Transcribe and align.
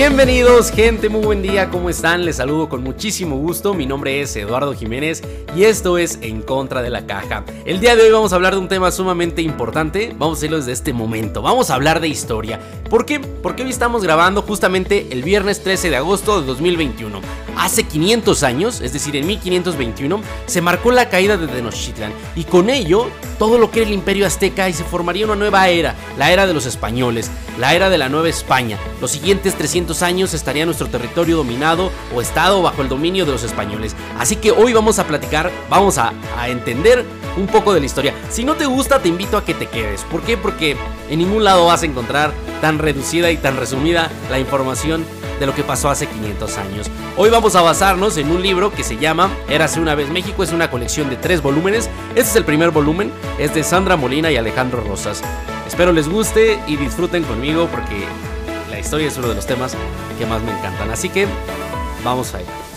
Bienvenidos 0.00 0.70
gente, 0.70 1.10
muy 1.10 1.22
buen 1.22 1.42
día, 1.42 1.68
¿cómo 1.68 1.90
están? 1.90 2.24
Les 2.24 2.36
saludo 2.36 2.70
con 2.70 2.82
muchísimo 2.82 3.36
gusto, 3.36 3.74
mi 3.74 3.84
nombre 3.84 4.22
es 4.22 4.34
Eduardo 4.34 4.72
Jiménez 4.72 5.22
y 5.54 5.64
esto 5.64 5.98
es 5.98 6.18
En 6.22 6.40
Contra 6.40 6.80
de 6.80 6.88
la 6.88 7.04
Caja. 7.04 7.44
El 7.66 7.80
día 7.80 7.94
de 7.94 8.04
hoy 8.04 8.10
vamos 8.10 8.32
a 8.32 8.36
hablar 8.36 8.54
de 8.54 8.60
un 8.60 8.68
tema 8.68 8.90
sumamente 8.92 9.42
importante, 9.42 10.14
vamos 10.18 10.38
a 10.38 10.38
hacerlo 10.38 10.56
desde 10.56 10.72
este 10.72 10.94
momento, 10.94 11.42
vamos 11.42 11.68
a 11.68 11.74
hablar 11.74 12.00
de 12.00 12.08
historia. 12.08 12.58
¿Por 12.88 13.04
qué? 13.04 13.20
Porque 13.20 13.62
hoy 13.62 13.68
estamos 13.68 14.02
grabando 14.02 14.40
justamente 14.40 15.08
el 15.10 15.22
viernes 15.22 15.62
13 15.62 15.90
de 15.90 15.96
agosto 15.96 16.40
de 16.40 16.46
2021. 16.46 17.20
Hace 17.60 17.82
500 17.82 18.42
años, 18.42 18.80
es 18.80 18.94
decir, 18.94 19.14
en 19.16 19.26
1521, 19.26 20.22
se 20.46 20.62
marcó 20.62 20.92
la 20.92 21.10
caída 21.10 21.36
de 21.36 21.46
Tenochtitlan 21.46 22.10
y 22.34 22.44
con 22.44 22.70
ello 22.70 23.10
todo 23.38 23.58
lo 23.58 23.70
que 23.70 23.80
era 23.80 23.88
el 23.88 23.94
imperio 23.94 24.26
azteca 24.26 24.70
y 24.70 24.72
se 24.72 24.82
formaría 24.82 25.26
una 25.26 25.36
nueva 25.36 25.68
era, 25.68 25.94
la 26.16 26.32
era 26.32 26.46
de 26.46 26.54
los 26.54 26.64
españoles, 26.64 27.30
la 27.58 27.74
era 27.74 27.90
de 27.90 27.98
la 27.98 28.08
Nueva 28.08 28.30
España. 28.30 28.78
Los 29.02 29.10
siguientes 29.10 29.56
300 29.56 30.00
años 30.00 30.32
estaría 30.32 30.64
nuestro 30.64 30.86
territorio 30.86 31.36
dominado 31.36 31.90
o 32.14 32.22
estado 32.22 32.62
bajo 32.62 32.80
el 32.80 32.88
dominio 32.88 33.26
de 33.26 33.32
los 33.32 33.42
españoles. 33.42 33.94
Así 34.18 34.36
que 34.36 34.52
hoy 34.52 34.72
vamos 34.72 34.98
a 34.98 35.06
platicar, 35.06 35.52
vamos 35.68 35.98
a, 35.98 36.14
a 36.38 36.48
entender 36.48 37.04
un 37.36 37.46
poco 37.46 37.72
de 37.72 37.80
la 37.80 37.86
historia. 37.86 38.14
Si 38.30 38.44
no 38.44 38.54
te 38.54 38.66
gusta, 38.66 39.00
te 39.00 39.08
invito 39.08 39.36
a 39.36 39.44
que 39.44 39.54
te 39.54 39.66
quedes. 39.66 40.04
¿Por 40.04 40.22
qué? 40.22 40.36
Porque 40.36 40.76
en 41.08 41.18
ningún 41.18 41.44
lado 41.44 41.66
vas 41.66 41.82
a 41.82 41.86
encontrar 41.86 42.32
tan 42.60 42.78
reducida 42.78 43.30
y 43.30 43.36
tan 43.36 43.56
resumida 43.56 44.10
la 44.30 44.38
información 44.38 45.04
de 45.38 45.46
lo 45.46 45.54
que 45.54 45.62
pasó 45.62 45.88
hace 45.88 46.06
500 46.06 46.58
años. 46.58 46.90
Hoy 47.16 47.30
vamos 47.30 47.56
a 47.56 47.62
basarnos 47.62 48.16
en 48.18 48.30
un 48.30 48.42
libro 48.42 48.72
que 48.72 48.84
se 48.84 48.98
llama 48.98 49.30
Érase 49.48 49.80
una 49.80 49.94
vez 49.94 50.10
México, 50.10 50.42
es 50.42 50.52
una 50.52 50.70
colección 50.70 51.08
de 51.08 51.16
tres 51.16 51.42
volúmenes. 51.42 51.88
Este 52.10 52.20
es 52.20 52.36
el 52.36 52.44
primer 52.44 52.70
volumen, 52.70 53.10
es 53.38 53.54
de 53.54 53.64
Sandra 53.64 53.96
Molina 53.96 54.30
y 54.30 54.36
Alejandro 54.36 54.82
Rosas. 54.82 55.22
Espero 55.66 55.92
les 55.92 56.08
guste 56.08 56.60
y 56.66 56.76
disfruten 56.76 57.24
conmigo 57.24 57.68
porque 57.70 58.04
la 58.70 58.78
historia 58.78 59.08
es 59.08 59.16
uno 59.16 59.28
de 59.28 59.34
los 59.34 59.46
temas 59.46 59.74
que 60.18 60.26
más 60.26 60.42
me 60.42 60.52
encantan. 60.52 60.90
Así 60.90 61.08
que 61.08 61.26
vamos 62.04 62.34
allá. 62.34 62.69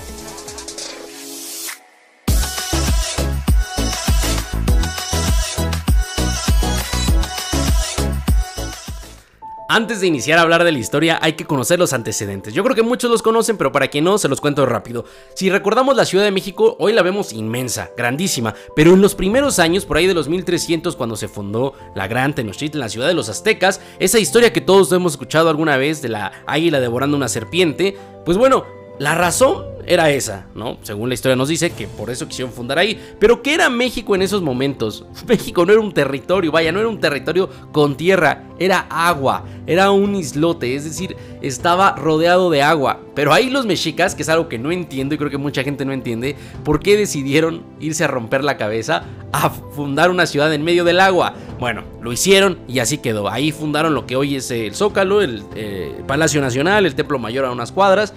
Antes 9.76 10.02
de 10.02 10.06
iniciar 10.06 10.38
a 10.38 10.44
hablar 10.44 10.64
de 10.64 10.72
la 10.72 10.78
historia 10.78 11.18
hay 11.20 11.34
que 11.34 11.46
conocer 11.46 11.80
los 11.80 11.94
antecedentes. 11.94 12.54
Yo 12.54 12.64
creo 12.64 12.76
que 12.76 12.84
muchos 12.84 13.10
los 13.10 13.24
conocen, 13.24 13.58
pero 13.58 13.72
para 13.72 13.88
quien 13.88 14.04
no, 14.04 14.20
se 14.20 14.28
los 14.28 14.40
cuento 14.40 14.68
rápido. 14.68 15.04
Si 15.34 15.50
recordamos 15.50 15.96
la 15.96 16.06
Ciudad 16.06 16.24
de 16.24 16.30
México, 16.30 16.76
hoy 16.78 16.94
la 16.94 17.02
vemos 17.02 17.34
inmensa, 17.34 17.90
grandísima, 17.98 18.54
pero 18.76 18.94
en 18.94 19.02
los 19.02 19.16
primeros 19.16 19.58
años, 19.58 19.88
por 19.88 19.98
ahí 19.98 20.06
de 20.06 20.14
los 20.14 20.30
1300, 20.30 20.96
cuando 20.96 21.16
se 21.16 21.28
fundó 21.28 21.74
la 21.96 22.06
Gran 22.06 22.36
Tenochtitlan, 22.36 22.82
la 22.82 22.90
ciudad 22.90 23.08
de 23.08 23.16
los 23.16 23.30
aztecas, 23.30 23.82
esa 23.98 24.20
historia 24.20 24.54
que 24.54 24.62
todos 24.62 24.92
hemos 24.92 25.14
escuchado 25.14 25.50
alguna 25.50 25.76
vez 25.76 26.04
de 26.04 26.10
la 26.10 26.44
águila 26.46 26.80
devorando 26.80 27.18
una 27.18 27.28
serpiente, 27.28 27.98
pues 28.26 28.38
bueno, 28.38 28.66
la 29.00 29.16
razón 29.16 29.73
era 29.86 30.10
esa, 30.10 30.46
¿no? 30.56 30.78
Según 30.82 31.10
la 31.10 31.16
historia 31.16 31.36
nos 31.36 31.50
dice 31.50 31.72
que 31.72 31.88
por 31.88 32.10
eso 32.10 32.28
quisieron 32.28 32.54
fundar 32.54 32.80
ahí. 32.80 33.00
Pero 33.20 33.42
¿qué 33.42 33.54
era 33.54 33.70
México 33.70 34.16
en 34.16 34.22
esos 34.22 34.42
momentos? 34.42 35.06
México 35.28 35.66
no 35.66 35.74
era 35.74 35.82
un 35.82 35.94
territorio, 35.94 36.52
vaya, 36.52 36.72
no 36.72 36.80
era 36.80 36.90
un 36.90 37.00
territorio 37.00 37.50
con 37.72 37.96
tierra, 37.96 38.44
era 38.60 38.86
agua, 38.90 39.46
era 39.68 39.92
un 39.92 40.16
islote, 40.16 40.76
es 40.76 40.84
decir, 40.84 41.16
estaba 41.42 41.96
rodeado 41.96 42.50
de 42.50 42.62
agua. 42.62 43.00
Pero 43.16 43.34
ahí 43.34 43.50
los 43.50 43.66
mexicas, 43.66 44.16
que 44.16 44.24
es 44.24 44.30
algo 44.30 44.50
que 44.50 44.58
no 44.58 44.72
entiendo 44.72 45.16
y 45.16 45.18
creo 45.18 45.30
que 45.30 45.38
mucha 45.38 45.64
gente 45.64 45.86
no 45.86 45.94
entiende, 45.94 46.36
¿por 46.64 46.80
qué 46.80 46.98
decidieron 46.98 47.64
irse 47.80 48.04
a 48.04 48.08
romper 48.08 48.44
la 48.44 48.58
cabeza 48.58 49.04
a 49.32 49.50
fundar 49.50 50.10
una 50.10 50.26
ciudad 50.26 50.54
en 50.54 50.64
medio 50.64 50.84
del 50.84 51.00
agua? 51.00 51.34
Bueno, 51.60 51.84
lo 52.02 52.12
hicieron 52.12 52.60
y 52.68 52.80
así 52.80 52.98
quedó. 52.98 53.30
Ahí 53.30 53.52
fundaron 53.52 53.94
lo 53.94 54.06
que 54.06 54.16
hoy 54.16 54.36
es 54.36 54.50
el 54.52 54.74
Zócalo, 54.76 55.22
el 55.22 55.44
eh, 55.56 55.96
Palacio 56.08 56.42
Nacional, 56.42 56.86
el 56.86 56.96
Templo 56.96 57.20
Mayor 57.20 57.46
a 57.46 57.52
unas 57.52 57.72
cuadras. 57.72 58.14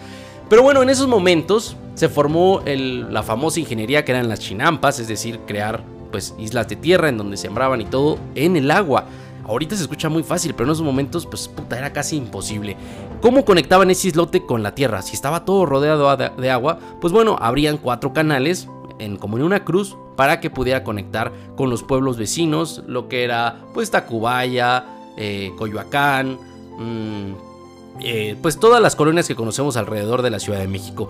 Pero 0.48 0.62
bueno, 0.62 0.82
en 0.82 0.90
esos 0.90 1.08
momentos 1.08 1.76
se 1.94 2.08
formó 2.08 2.62
la 2.64 3.22
famosa 3.22 3.58
ingeniería 3.58 4.04
que 4.04 4.12
eran 4.12 4.28
las 4.28 4.38
chinampas, 4.38 5.00
es 5.00 5.08
decir, 5.08 5.40
crear 5.46 5.82
pues 6.12 6.34
islas 6.38 6.68
de 6.68 6.76
tierra 6.76 7.08
en 7.08 7.18
donde 7.18 7.36
sembraban 7.36 7.80
y 7.80 7.84
todo 7.84 8.18
en 8.34 8.56
el 8.56 8.70
agua. 8.70 9.06
Ahorita 9.44 9.76
se 9.76 9.82
escucha 9.82 10.08
muy 10.08 10.22
fácil, 10.22 10.54
pero 10.54 10.66
en 10.66 10.72
esos 10.72 10.84
momentos 10.84 11.26
pues 11.26 11.48
puta 11.48 11.78
era 11.78 11.92
casi 11.92 12.16
imposible. 12.16 12.76
¿Cómo 13.20 13.44
conectaban 13.44 13.90
ese 13.90 14.08
islote 14.08 14.44
con 14.44 14.62
la 14.62 14.74
tierra? 14.74 15.02
Si 15.02 15.14
estaba 15.14 15.44
todo 15.44 15.66
rodeado 15.66 16.16
de, 16.16 16.50
agua, 16.50 16.78
pues 17.00 17.12
bueno, 17.12 17.36
habrían 17.40 17.76
cuatro 17.76 18.12
canales 18.12 18.68
en, 18.98 19.16
como 19.16 19.36
en 19.36 19.42
una 19.42 19.64
cruz 19.64 19.96
para 20.16 20.40
que 20.40 20.50
pudiera 20.50 20.84
conectar 20.84 21.32
con 21.56 21.70
los 21.70 21.82
pueblos 21.82 22.16
vecinos, 22.16 22.82
lo 22.86 23.08
que 23.08 23.24
era 23.24 23.60
pues 23.74 23.90
Tacubaya, 23.90 24.84
eh, 25.16 25.52
Coyoacán, 25.56 26.38
mmm, 26.78 27.32
eh, 28.00 28.36
pues 28.40 28.58
todas 28.58 28.80
las 28.80 28.96
colonias 28.96 29.28
que 29.28 29.34
conocemos 29.34 29.76
alrededor 29.76 30.22
de 30.22 30.30
la 30.30 30.38
Ciudad 30.38 30.58
de 30.58 30.68
México. 30.68 31.08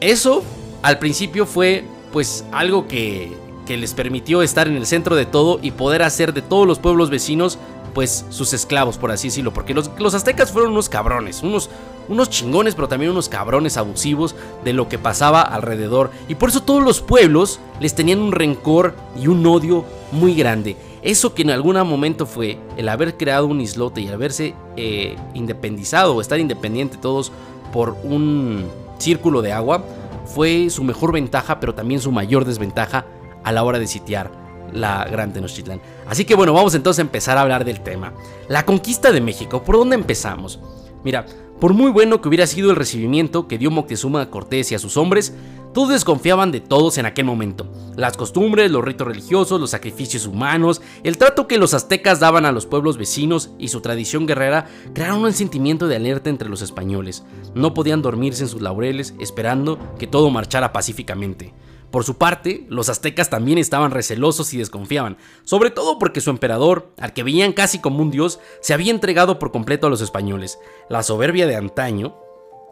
Eso 0.00 0.42
al 0.82 0.98
principio 0.98 1.46
fue 1.46 1.84
pues 2.12 2.44
algo 2.52 2.88
que, 2.88 3.32
que 3.66 3.76
les 3.76 3.94
permitió 3.94 4.42
estar 4.42 4.68
en 4.68 4.76
el 4.76 4.86
centro 4.86 5.16
de 5.16 5.26
todo 5.26 5.58
y 5.62 5.72
poder 5.72 6.02
hacer 6.02 6.32
de 6.32 6.42
todos 6.42 6.66
los 6.66 6.78
pueblos 6.78 7.10
vecinos 7.10 7.58
pues 7.94 8.24
sus 8.30 8.52
esclavos, 8.52 8.96
por 8.96 9.10
así 9.10 9.28
decirlo, 9.28 9.52
porque 9.52 9.74
los, 9.74 9.90
los, 9.98 10.14
aztecas 10.14 10.52
fueron 10.52 10.72
unos 10.72 10.88
cabrones, 10.88 11.42
unos, 11.42 11.68
unos 12.08 12.30
chingones, 12.30 12.74
pero 12.74 12.86
también 12.86 13.10
unos 13.10 13.28
cabrones 13.28 13.76
abusivos 13.76 14.36
de 14.64 14.72
lo 14.72 14.88
que 14.88 14.98
pasaba 14.98 15.42
alrededor. 15.42 16.10
Y 16.28 16.36
por 16.36 16.50
eso 16.50 16.62
todos 16.62 16.82
los 16.82 17.00
pueblos 17.00 17.60
les 17.80 17.94
tenían 17.94 18.20
un 18.20 18.32
rencor 18.32 18.94
y 19.20 19.26
un 19.26 19.44
odio 19.46 19.84
muy 20.12 20.34
grande. 20.34 20.76
Eso 21.08 21.34
que 21.34 21.40
en 21.40 21.50
algún 21.50 21.74
momento 21.88 22.26
fue 22.26 22.58
el 22.76 22.86
haber 22.86 23.16
creado 23.16 23.46
un 23.46 23.62
islote 23.62 24.02
y 24.02 24.08
haberse 24.08 24.54
eh, 24.76 25.16
independizado 25.32 26.14
o 26.14 26.20
estar 26.20 26.38
independiente 26.38 26.98
todos 26.98 27.32
por 27.72 27.96
un 28.04 28.66
círculo 28.98 29.40
de 29.40 29.54
agua, 29.54 29.86
fue 30.26 30.68
su 30.68 30.84
mejor 30.84 31.12
ventaja, 31.12 31.60
pero 31.60 31.74
también 31.74 32.02
su 32.02 32.12
mayor 32.12 32.44
desventaja 32.44 33.06
a 33.42 33.52
la 33.52 33.64
hora 33.64 33.78
de 33.78 33.86
sitiar 33.86 34.30
la 34.70 35.06
Gran 35.06 35.32
Tenochtitlan. 35.32 35.80
Así 36.06 36.26
que 36.26 36.34
bueno, 36.34 36.52
vamos 36.52 36.74
entonces 36.74 36.98
a 36.98 37.06
empezar 37.06 37.38
a 37.38 37.40
hablar 37.40 37.64
del 37.64 37.80
tema. 37.80 38.12
La 38.46 38.66
conquista 38.66 39.10
de 39.10 39.22
México, 39.22 39.62
¿por 39.62 39.76
dónde 39.76 39.96
empezamos? 39.96 40.60
Mira, 41.04 41.24
por 41.60 41.74
muy 41.74 41.90
bueno 41.90 42.20
que 42.20 42.28
hubiera 42.28 42.46
sido 42.46 42.70
el 42.70 42.76
recibimiento 42.76 43.48
que 43.48 43.58
dio 43.58 43.70
Moctezuma 43.70 44.22
a 44.22 44.30
Cortés 44.30 44.70
y 44.70 44.74
a 44.74 44.78
sus 44.78 44.96
hombres, 44.96 45.34
todos 45.74 45.90
desconfiaban 45.90 46.50
de 46.50 46.60
todos 46.60 46.98
en 46.98 47.06
aquel 47.06 47.24
momento. 47.24 47.66
Las 47.96 48.16
costumbres, 48.16 48.70
los 48.70 48.84
ritos 48.84 49.06
religiosos, 49.06 49.60
los 49.60 49.70
sacrificios 49.70 50.26
humanos, 50.26 50.80
el 51.02 51.18
trato 51.18 51.46
que 51.46 51.58
los 51.58 51.74
aztecas 51.74 52.20
daban 52.20 52.46
a 52.46 52.52
los 52.52 52.66
pueblos 52.66 52.96
vecinos 52.96 53.50
y 53.58 53.68
su 53.68 53.80
tradición 53.80 54.26
guerrera 54.26 54.66
crearon 54.94 55.24
un 55.24 55.32
sentimiento 55.32 55.88
de 55.88 55.96
alerta 55.96 56.30
entre 56.30 56.48
los 56.48 56.62
españoles. 56.62 57.24
No 57.54 57.74
podían 57.74 58.02
dormirse 58.02 58.44
en 58.44 58.48
sus 58.48 58.62
laureles 58.62 59.14
esperando 59.20 59.78
que 59.98 60.06
todo 60.06 60.30
marchara 60.30 60.72
pacíficamente. 60.72 61.52
Por 61.90 62.04
su 62.04 62.18
parte, 62.18 62.66
los 62.68 62.88
aztecas 62.88 63.30
también 63.30 63.56
estaban 63.58 63.90
recelosos 63.90 64.52
y 64.52 64.58
desconfiaban, 64.58 65.16
sobre 65.44 65.70
todo 65.70 65.98
porque 65.98 66.20
su 66.20 66.30
emperador, 66.30 66.92
al 66.98 67.14
que 67.14 67.22
veían 67.22 67.52
casi 67.52 67.80
como 67.80 68.02
un 68.02 68.10
dios, 68.10 68.40
se 68.60 68.74
había 68.74 68.90
entregado 68.90 69.38
por 69.38 69.52
completo 69.52 69.86
a 69.86 69.90
los 69.90 70.02
españoles. 70.02 70.58
La 70.90 71.02
soberbia 71.02 71.46
de 71.46 71.56
antaño 71.56 72.16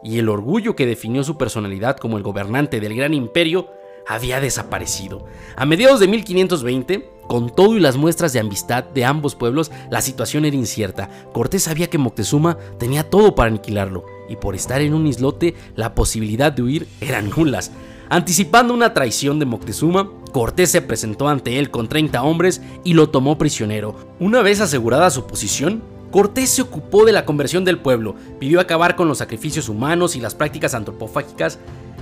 y 0.03 0.19
el 0.19 0.29
orgullo 0.29 0.75
que 0.75 0.85
definió 0.85 1.23
su 1.23 1.37
personalidad 1.37 1.97
como 1.97 2.17
el 2.17 2.23
gobernante 2.23 2.79
del 2.79 2.95
gran 2.95 3.13
imperio 3.13 3.69
había 4.07 4.39
desaparecido. 4.39 5.25
A 5.55 5.65
mediados 5.65 5.99
de 5.99 6.07
1520, 6.07 7.09
con 7.27 7.53
todo 7.53 7.75
y 7.75 7.79
las 7.79 7.97
muestras 7.97 8.31
de 8.33 8.39
amistad 8.39 8.85
de 8.85 9.03
ambos 9.03 9.35
pueblos, 9.35 9.71
la 9.91 10.01
situación 10.01 10.45
era 10.45 10.55
incierta. 10.55 11.09
Cortés 11.33 11.63
sabía 11.63 11.89
que 11.89 11.97
Moctezuma 11.97 12.57
tenía 12.79 13.09
todo 13.09 13.35
para 13.35 13.49
aniquilarlo, 13.49 14.05
y 14.29 14.37
por 14.37 14.55
estar 14.55 14.81
en 14.81 14.93
un 14.93 15.07
islote, 15.07 15.55
la 15.75 15.93
posibilidad 15.93 16.51
de 16.51 16.61
huir 16.61 16.87
eran 17.01 17.29
nulas. 17.29 17.71
Anticipando 18.09 18.73
una 18.73 18.93
traición 18.93 19.37
de 19.37 19.45
Moctezuma, 19.45 20.09
Cortés 20.31 20.71
se 20.71 20.81
presentó 20.81 21.27
ante 21.27 21.59
él 21.59 21.69
con 21.69 21.89
30 21.89 22.23
hombres 22.23 22.61
y 22.85 22.93
lo 22.93 23.09
tomó 23.09 23.37
prisionero. 23.37 23.95
Una 24.19 24.41
vez 24.41 24.61
asegurada 24.61 25.09
su 25.09 25.27
posición, 25.27 25.83
Cortés 26.09 26.51
se 26.51 26.61
ocupó 26.61 27.05
de 27.05 27.11
la 27.11 27.25
conversión 27.25 27.65
del 27.65 27.79
pueblo, 27.79 28.15
pidió 28.39 28.61
acabar 28.61 28.95
con 28.95 29.09
los 29.09 29.17
sacrificios 29.17 29.67
humanos 29.67 30.15
y 30.15 30.21
las 30.21 30.35
prácticas 30.35 30.73
antropofágicas. 30.73 31.59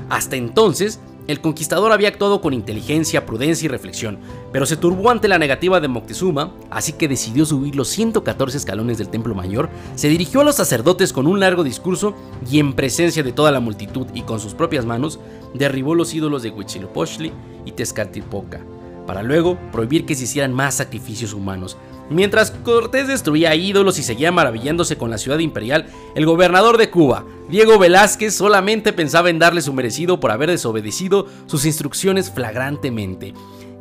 Hasta 0.09 0.35
entonces, 0.35 0.99
el 1.27 1.41
conquistador 1.41 1.91
había 1.91 2.09
actuado 2.09 2.39
con 2.39 2.53
inteligencia, 2.53 3.25
prudencia 3.25 3.65
y 3.65 3.69
reflexión, 3.69 4.19
pero 4.51 4.65
se 4.65 4.77
turbó 4.77 5.09
ante 5.09 5.27
la 5.27 5.39
negativa 5.39 5.79
de 5.79 5.87
Moctezuma, 5.87 6.53
así 6.69 6.93
que 6.93 7.07
decidió 7.07 7.45
subir 7.45 7.75
los 7.75 7.87
114 7.89 8.57
escalones 8.57 8.97
del 8.97 9.09
Templo 9.09 9.33
Mayor, 9.33 9.69
se 9.95 10.07
dirigió 10.07 10.41
a 10.41 10.43
los 10.43 10.55
sacerdotes 10.55 11.13
con 11.13 11.25
un 11.25 11.39
largo 11.39 11.63
discurso 11.63 12.13
y 12.49 12.59
en 12.59 12.73
presencia 12.73 13.23
de 13.23 13.31
toda 13.33 13.51
la 13.51 13.59
multitud 13.59 14.07
y 14.13 14.21
con 14.21 14.39
sus 14.39 14.53
propias 14.53 14.85
manos, 14.85 15.19
derribó 15.53 15.95
los 15.95 16.13
ídolos 16.13 16.43
de 16.43 16.51
Huitzilopochtli 16.51 17.31
y 17.65 17.71
Tezcatlipoca, 17.71 18.61
para 19.07 19.23
luego 19.23 19.57
prohibir 19.71 20.05
que 20.05 20.15
se 20.15 20.25
hicieran 20.25 20.53
más 20.53 20.75
sacrificios 20.75 21.33
humanos. 21.33 21.77
Mientras 22.09 22.51
Cortés 22.51 23.07
destruía 23.07 23.55
ídolos 23.55 23.97
y 23.97 24.03
seguía 24.03 24.31
maravillándose 24.31 24.97
con 24.97 25.09
la 25.09 25.17
ciudad 25.17 25.39
imperial, 25.39 25.87
el 26.15 26.25
gobernador 26.25 26.77
de 26.77 26.89
Cuba, 26.89 27.25
Diego 27.49 27.79
Velázquez, 27.79 28.35
solamente 28.35 28.93
pensaba 28.93 29.29
en 29.29 29.39
darle 29.39 29.61
su 29.61 29.73
merecido 29.73 30.19
por 30.19 30.31
haber 30.31 30.51
desobedecido 30.51 31.27
sus 31.47 31.65
instrucciones 31.65 32.29
flagrantemente, 32.29 33.33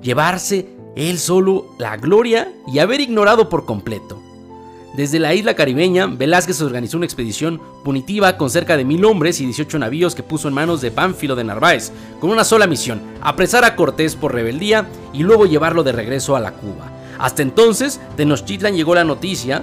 llevarse 0.03 0.69
él 0.97 1.19
solo 1.19 1.67
la 1.79 1.97
gloria 1.97 2.53
y 2.67 2.79
haber 2.79 3.01
ignorado 3.01 3.49
por 3.49 3.67
completo. 3.67 4.23
Desde 4.97 5.19
la 5.19 5.35
isla 5.35 5.55
caribeña, 5.55 6.07
Velázquez 6.07 6.63
organizó 6.63 6.97
una 6.97 7.07
expedición 7.07 7.61
punitiva 7.83 8.37
con 8.37 8.49
cerca 8.49 8.77
de 8.77 8.85
mil 8.85 9.05
hombres 9.05 9.41
y 9.41 9.45
18 9.45 9.81
navíos 9.81 10.15
que 10.15 10.23
puso 10.23 10.47
en 10.47 10.55
manos 10.55 10.81
de 10.81 10.93
Pánfilo 10.93 11.35
de 11.35 11.43
Narváez, 11.43 11.91
con 12.21 12.31
una 12.31 12.45
sola 12.45 12.69
misión, 12.69 13.03
apresar 13.21 13.65
a 13.65 13.75
Cortés 13.75 14.15
por 14.15 14.33
rebeldía 14.33 14.87
y 15.13 15.25
luego 15.25 15.47
llevarlo 15.47 15.83
de 15.83 15.93
regreso 15.93 16.37
a 16.37 16.41
la 16.41 16.53
Cuba. 16.53 16.94
Hasta 17.19 17.43
entonces, 17.43 18.01
Tenochtitlan 18.17 18.75
llegó 18.75 18.95
la 18.95 19.05
noticia 19.05 19.63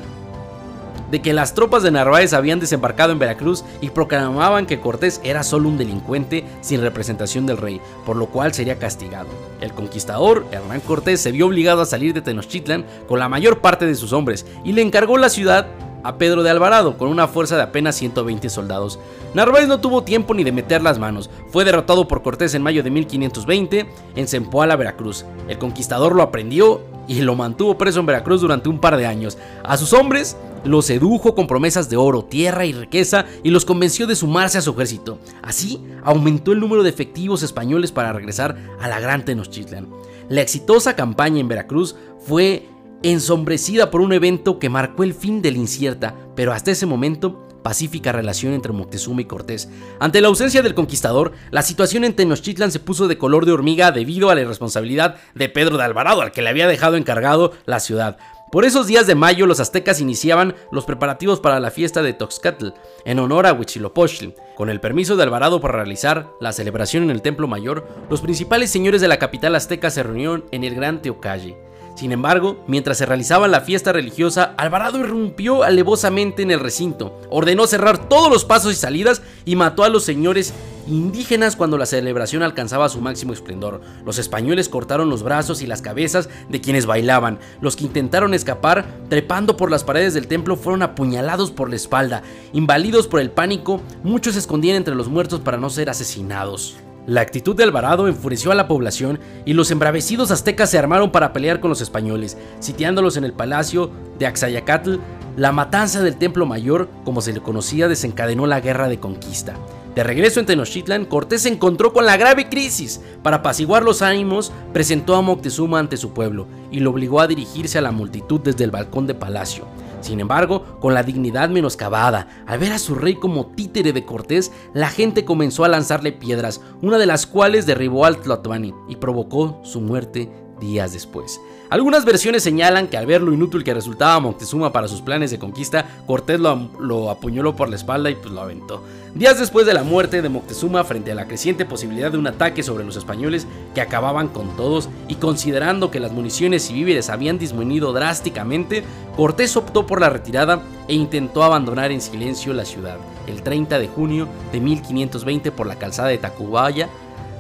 de 1.12 1.22
que 1.22 1.34
las 1.34 1.54
tropas 1.54 1.84
de 1.84 1.92
Narváez 1.92 2.34
habían 2.34 2.62
desembarcado 2.62 3.12
en 3.12 3.20
Veracruz 3.20 3.66
y 3.82 3.90
proclamaban 3.90 4.66
que 4.66 4.80
Cortés 4.80 5.20
era 5.24 5.44
solo 5.44 5.68
un 5.68 5.78
delincuente 5.78 6.46
sin 6.62 6.82
representación 6.82 7.46
del 7.46 7.58
rey, 7.58 7.82
por 8.06 8.16
lo 8.16 8.28
cual 8.28 8.54
sería 8.54 8.80
castigado. 8.80 9.28
El 9.60 9.74
conquistador, 9.74 10.46
Hernán 10.52 10.80
Cortés, 10.80 11.22
se 11.22 11.34
vio 11.34 11.48
obligado 11.48 11.82
a 11.82 11.86
salir 11.86 12.14
de 12.14 12.22
Tenochtitlan 12.22 12.86
con 13.08 13.20
la 13.20 13.28
mayor 13.28 13.60
parte 13.60 13.86
de 13.86 13.96
sus 13.96 14.14
hombres 14.14 14.46
y 14.64 14.72
le 14.72 14.82
encargó 14.82 15.18
la 15.18 15.30
ciudad 15.30 15.68
a 16.04 16.18
Pedro 16.18 16.44
de 16.44 16.50
Alvarado 16.50 16.98
con 16.98 17.10
una 17.10 17.28
fuerza 17.28 17.56
de 17.56 17.64
apenas 17.64 17.96
120 17.96 18.50
soldados. 18.50 19.00
Narváez 19.34 19.68
no 19.68 19.80
tuvo 19.80 20.04
tiempo 20.04 20.34
ni 20.34 20.44
de 20.44 20.52
meter 20.52 20.82
las 20.82 21.00
manos, 21.00 21.30
fue 21.50 21.66
derrotado 21.66 22.08
por 22.08 22.22
Cortés 22.22 22.54
en 22.56 22.64
mayo 22.64 22.84
de 22.84 22.90
1520 22.90 23.86
en 24.16 24.28
Zempoala, 24.28 24.76
Veracruz. 24.76 25.26
El 25.48 25.58
conquistador 25.58 26.16
lo 26.16 26.24
aprendió 26.24 26.82
y 27.08 27.22
lo 27.22 27.36
mantuvo 27.36 27.78
preso 27.78 28.00
en 28.00 28.06
Veracruz 28.06 28.42
durante 28.42 28.70
un 28.70 28.80
par 28.80 28.98
de 28.98 29.06
años. 29.06 29.38
A 29.64 29.78
sus 29.78 29.94
hombres 29.94 30.38
los 30.64 30.86
sedujo 30.86 31.34
con 31.34 31.48
promesas 31.48 31.90
de 31.90 31.98
oro, 31.98 32.24
tierra 32.24 32.66
y 32.66 32.74
riqueza 32.74 33.26
y 33.44 33.50
los 33.50 33.66
convenció 33.66 34.08
de 34.08 34.16
sumarse 34.16 34.58
a 34.58 34.62
su 34.62 34.72
ejército. 34.72 35.18
Así, 35.42 35.82
aumentó 36.04 36.52
el 36.52 36.60
número 36.60 36.84
de 36.84 36.90
efectivos 36.90 37.44
españoles 37.44 37.92
para 37.92 38.14
regresar 38.14 38.56
a 38.80 38.88
la 38.88 39.00
Gran 39.00 39.26
Tenochtitlan. 39.26 39.88
La 40.30 40.42
exitosa 40.42 40.96
campaña 40.96 41.40
en 41.40 41.48
Veracruz 41.48 41.96
fue 42.26 42.68
ensombrecida 43.04 43.92
por 43.92 44.02
un 44.02 44.14
evento 44.14 44.60
que 44.60 44.70
marcó 44.70 45.04
el 45.04 45.14
fin 45.14 45.42
de 45.42 45.52
la 45.52 45.58
incierta, 45.58 46.16
pero 46.36 46.54
hasta 46.54 46.72
ese 46.72 46.86
momento 46.86 47.48
pacífica 47.62 48.12
relación 48.12 48.54
entre 48.54 48.72
Moctezuma 48.72 49.22
y 49.22 49.26
Cortés. 49.26 49.70
Ante 50.00 50.22
la 50.22 50.28
ausencia 50.28 50.62
del 50.62 50.74
conquistador, 50.74 51.34
la 51.52 51.62
situación 51.62 52.04
en 52.04 52.16
Tenochtitlan 52.16 52.72
se 52.72 52.80
puso 52.80 53.08
de 53.08 53.18
color 53.18 53.46
de 53.46 53.52
hormiga 53.52 53.92
debido 53.92 54.30
a 54.30 54.36
la 54.36 54.42
irresponsabilidad 54.42 55.16
de 55.36 55.50
Pedro 55.50 55.78
de 55.78 55.84
Alvarado, 55.84 56.22
al 56.22 56.32
que 56.32 56.42
le 56.42 56.50
había 56.50 56.68
dejado 56.68 56.98
encargado 56.98 57.54
la 57.66 57.80
ciudad. 57.80 58.18
Por 58.52 58.66
esos 58.66 58.86
días 58.86 59.08
de 59.08 59.16
mayo 59.16 59.46
los 59.46 59.62
aztecas 59.62 60.02
iniciaban 60.02 60.56
los 60.74 60.84
preparativos 60.84 61.40
para 61.40 61.62
la 61.62 61.72
fiesta 61.72 62.02
de 62.02 62.12
Toxcatl, 62.12 62.70
en 63.06 63.20
honor 63.20 63.46
a 63.48 63.54
Huitzilopochtli. 63.54 64.36
Con 64.58 64.70
el 64.70 64.82
permiso 64.82 65.16
de 65.16 65.24
Alvarado 65.24 65.62
para 65.62 65.76
realizar 65.76 66.28
la 66.42 66.52
celebración 66.52 67.04
en 67.04 67.12
el 67.12 67.22
Templo 67.22 67.48
Mayor, 67.48 67.88
los 68.10 68.20
principales 68.20 68.70
señores 68.70 69.00
de 69.00 69.08
la 69.08 69.20
capital 69.20 69.56
azteca 69.56 69.90
se 69.90 70.04
reunieron 70.04 70.44
en 70.52 70.66
el 70.66 70.76
Gran 70.76 71.02
Teocalle. 71.02 71.71
Sin 71.96 72.12
embargo, 72.12 72.64
mientras 72.68 72.98
se 72.98 73.06
realizaba 73.06 73.48
la 73.48 73.62
fiesta 73.62 73.92
religiosa, 73.92 74.54
Alvarado 74.58 75.00
irrumpió 75.00 75.64
alevosamente 75.64 76.42
en 76.42 76.52
el 76.52 76.60
recinto, 76.60 77.20
ordenó 77.30 77.68
cerrar 77.68 78.10
todos 78.10 78.32
los 78.32 78.46
pasos 78.46 78.74
y 78.74 78.76
salidas 78.76 79.22
y 79.46 79.56
mató 79.56 79.84
a 79.84 79.90
los 79.90 80.04
señores 80.04 80.54
indígenas 80.88 81.56
cuando 81.56 81.78
la 81.78 81.86
celebración 81.86 82.44
alcanzaba 82.44 82.90
su 82.90 83.02
máximo 83.02 83.34
esplendor. 83.34 83.82
Los 84.06 84.18
españoles 84.18 84.70
cortaron 84.70 85.10
los 85.10 85.24
brazos 85.24 85.62
y 85.62 85.68
las 85.68 85.82
cabezas 85.82 86.30
de 86.50 86.62
quienes 86.62 86.86
bailaban. 86.86 87.40
Los 87.62 87.76
que 87.76 87.86
intentaron 87.86 88.34
escapar, 88.34 88.86
trepando 89.10 89.58
por 89.58 89.70
las 89.70 89.84
paredes 89.84 90.14
del 90.14 90.28
templo, 90.28 90.56
fueron 90.56 90.82
apuñalados 90.82 91.52
por 91.52 91.70
la 91.70 91.76
espalda. 91.76 92.24
Inválidos 92.54 93.08
por 93.08 93.20
el 93.20 93.32
pánico, 93.32 93.82
muchos 94.04 94.34
se 94.34 94.40
escondían 94.40 94.78
entre 94.78 94.96
los 94.96 95.08
muertos 95.08 95.40
para 95.42 95.58
no 95.58 95.70
ser 95.70 95.90
asesinados. 95.90 96.78
La 97.08 97.22
actitud 97.22 97.56
de 97.56 97.64
Alvarado 97.64 98.08
enfureció 98.08 98.52
a 98.52 98.56
la 98.56 98.68
población 98.68 99.20
y 99.44 99.54
los 99.54 99.72
embravecidos 99.72 100.30
aztecas 100.30 100.70
se 100.70 100.78
armaron 100.78 101.12
para 101.12 101.34
pelear 101.34 101.60
con 101.60 101.70
los 101.70 101.82
españoles, 101.82 102.38
sitiándolos 102.60 103.18
en 103.18 103.24
el 103.24 103.34
palacio 103.34 103.90
de 104.20 104.28
Axayacatl. 104.28 104.98
La 105.36 105.52
matanza 105.52 106.04
del 106.04 106.18
Templo 106.18 106.46
Mayor, 106.46 106.90
como 107.04 107.22
se 107.22 107.34
le 107.34 107.42
conocía, 107.42 107.88
desencadenó 107.88 108.46
la 108.46 108.60
guerra 108.60 108.88
de 108.88 109.00
conquista. 109.00 109.56
De 109.96 110.04
regreso 110.04 110.40
en 110.40 110.46
Tenochtitlan, 110.46 111.06
Cortés 111.06 111.42
se 111.42 111.50
encontró 111.50 111.92
con 111.92 112.06
la 112.06 112.18
grave 112.18 112.50
crisis. 112.50 113.02
Para 113.24 113.38
apaciguar 113.38 113.84
los 113.84 114.04
ánimos, 114.04 114.52
presentó 114.72 115.16
a 115.16 115.22
Moctezuma 115.22 115.80
ante 115.80 115.98
su 115.98 116.14
pueblo 116.14 116.48
y 116.72 116.82
lo 116.82 116.92
obligó 116.92 117.20
a 117.20 117.28
dirigirse 117.28 117.80
a 117.80 117.82
la 117.82 117.92
multitud 117.92 118.40
desde 118.42 118.64
el 118.64 118.72
balcón 118.72 119.08
de 119.08 119.16
palacio. 119.16 119.66
Sin 120.02 120.20
embargo, 120.20 120.80
con 120.80 120.94
la 120.94 121.04
dignidad 121.04 121.50
menoscabada, 121.50 122.28
al 122.46 122.60
ver 122.60 122.74
a 122.74 122.80
su 122.80 122.96
rey 122.96 123.16
como 123.16 123.48
títere 123.48 123.94
de 123.94 124.06
Cortés, 124.06 124.52
la 124.74 124.90
gente 124.90 125.26
comenzó 125.26 125.64
a 125.64 125.70
lanzarle 125.70 126.12
piedras, 126.12 126.62
una 126.82 126.98
de 126.98 127.06
las 127.06 127.28
cuales 127.28 127.66
derribó 127.66 128.06
al 128.06 128.18
Tlatoani 128.18 128.74
y 128.90 128.96
provocó 128.98 129.60
su 129.64 129.80
muerte 129.82 130.32
días 130.60 130.94
después. 130.94 131.40
Algunas 131.72 132.04
versiones 132.04 132.44
señalan 132.44 132.90
que 132.90 132.98
al 132.98 133.06
ver 133.06 133.22
lo 133.22 133.32
inútil 133.32 133.64
que 133.64 133.74
resultaba 133.74 134.20
Moctezuma 134.20 134.74
para 134.74 134.90
sus 134.90 135.00
planes 135.00 135.32
de 135.32 135.40
conquista, 135.40 135.86
Cortés 136.06 136.38
lo, 136.38 136.70
lo, 136.82 137.10
apuñaló 137.10 137.56
por 137.56 137.70
la 137.70 137.78
espalda 137.78 138.10
y 138.10 138.16
pues 138.16 138.34
lo 138.34 138.42
aventó. 138.42 138.84
Días 139.16 139.40
después 139.40 139.66
de 139.66 139.74
la 139.74 139.84
muerte 139.84 140.22
de 140.22 140.28
Moctezuma, 140.28 140.84
frente 140.84 141.14
a 141.14 141.16
la 141.16 141.28
creciente 141.30 141.64
posibilidad 141.64 142.12
de 142.12 142.18
un 142.18 142.28
ataque 142.28 142.62
sobre 142.62 142.84
los 142.84 142.98
españoles 142.98 143.48
que 143.74 143.80
acababan 143.80 144.28
con 144.28 144.58
todos 144.58 144.90
y 145.08 145.16
considerando 145.16 145.92
que 145.92 146.02
las 146.02 146.12
municiones 146.12 146.70
y 146.70 146.74
víveres 146.74 147.10
habían 147.10 147.40
disminuido 147.40 147.94
drásticamente, 147.94 148.84
Cortés 149.16 149.56
optó 149.56 149.88
por 149.88 150.02
la 150.02 150.10
retirada 150.10 150.64
e 150.90 150.94
intentó 150.94 151.42
abandonar 151.42 151.94
en 151.94 152.02
silencio 152.02 152.52
la 152.52 152.66
ciudad 152.66 152.98
el 153.28 153.44
30 153.44 153.80
de 153.80 153.88
junio 153.88 154.28
de 154.52 154.60
1520 154.60 155.52
por 155.52 155.68
la 155.68 155.76
calzada 155.76 156.10
de 156.10 156.18
Tacubaya 156.18 156.90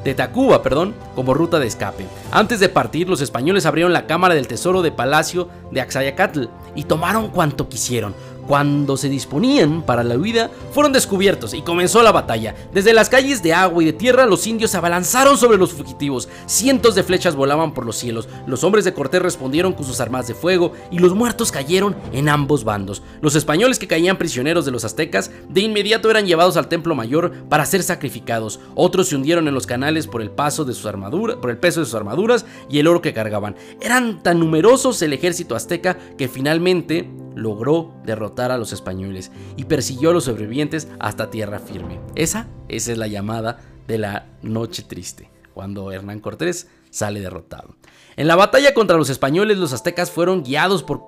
de 0.03 0.13
Tacuba, 0.13 0.63
perdón, 0.63 0.93
como 1.15 1.33
ruta 1.33 1.59
de 1.59 1.67
escape. 1.67 2.05
Antes 2.31 2.59
de 2.59 2.69
partir, 2.69 3.09
los 3.09 3.21
españoles 3.21 3.65
abrieron 3.65 3.93
la 3.93 4.07
cámara 4.07 4.33
del 4.33 4.47
tesoro 4.47 4.81
de 4.81 4.91
palacio 4.91 5.49
de 5.71 5.81
Axayacatl 5.81 6.45
y 6.75 6.83
tomaron 6.83 7.29
cuanto 7.29 7.69
quisieron, 7.69 8.15
cuando 8.51 8.97
se 8.97 9.07
disponían 9.07 9.81
para 9.81 10.03
la 10.03 10.17
huida, 10.17 10.51
fueron 10.73 10.91
descubiertos 10.91 11.53
y 11.53 11.61
comenzó 11.61 12.03
la 12.03 12.11
batalla. 12.11 12.53
Desde 12.73 12.91
las 12.91 13.07
calles 13.07 13.41
de 13.41 13.53
agua 13.53 13.81
y 13.81 13.85
de 13.85 13.93
tierra, 13.93 14.25
los 14.25 14.45
indios 14.45 14.71
se 14.71 14.77
abalanzaron 14.77 15.37
sobre 15.37 15.57
los 15.57 15.71
fugitivos. 15.71 16.27
Cientos 16.47 16.93
de 16.93 17.03
flechas 17.03 17.33
volaban 17.33 17.73
por 17.73 17.85
los 17.85 17.95
cielos. 17.95 18.27
Los 18.47 18.65
hombres 18.65 18.83
de 18.83 18.93
Cortés 18.93 19.21
respondieron 19.21 19.71
con 19.71 19.85
sus 19.85 20.01
armas 20.01 20.27
de 20.27 20.33
fuego 20.33 20.73
y 20.91 20.99
los 20.99 21.15
muertos 21.15 21.49
cayeron 21.49 21.95
en 22.11 22.27
ambos 22.27 22.65
bandos. 22.65 23.01
Los 23.21 23.35
españoles 23.35 23.79
que 23.79 23.87
caían 23.87 24.17
prisioneros 24.17 24.65
de 24.65 24.71
los 24.71 24.83
aztecas 24.83 25.31
de 25.47 25.61
inmediato 25.61 26.11
eran 26.11 26.25
llevados 26.25 26.57
al 26.57 26.67
templo 26.67 26.93
mayor 26.93 27.31
para 27.47 27.65
ser 27.65 27.83
sacrificados. 27.83 28.59
Otros 28.75 29.07
se 29.07 29.15
hundieron 29.15 29.47
en 29.47 29.53
los 29.53 29.65
canales 29.65 30.07
por 30.07 30.21
el 30.21 30.29
paso 30.29 30.65
de 30.65 30.73
sus 30.73 30.91
por 31.39 31.51
el 31.51 31.57
peso 31.57 31.79
de 31.79 31.85
sus 31.85 31.95
armaduras 31.95 32.45
y 32.69 32.79
el 32.79 32.87
oro 32.87 33.01
que 33.01 33.13
cargaban. 33.13 33.55
Eran 33.79 34.21
tan 34.21 34.41
numerosos 34.41 35.01
el 35.03 35.13
ejército 35.13 35.55
azteca 35.55 35.97
que 36.17 36.27
finalmente 36.27 37.09
logró 37.35 37.91
derrotar 38.05 38.51
a 38.51 38.57
los 38.57 38.73
españoles 38.73 39.31
y 39.57 39.65
persiguió 39.65 40.09
a 40.11 40.13
los 40.13 40.25
sobrevivientes 40.25 40.87
hasta 40.99 41.29
tierra 41.29 41.59
firme. 41.59 41.99
Esa, 42.15 42.47
es 42.67 42.87
la 42.97 43.07
llamada 43.07 43.59
de 43.87 43.97
la 43.97 44.27
noche 44.41 44.83
triste, 44.83 45.29
cuando 45.53 45.91
Hernán 45.91 46.19
Cortés 46.19 46.67
sale 46.89 47.19
derrotado. 47.19 47.75
En 48.15 48.27
la 48.27 48.35
batalla 48.35 48.73
contra 48.73 48.97
los 48.97 49.09
españoles, 49.09 49.57
los 49.57 49.73
aztecas 49.73 50.11
fueron 50.11 50.43
guiados 50.43 50.83
por 50.83 51.01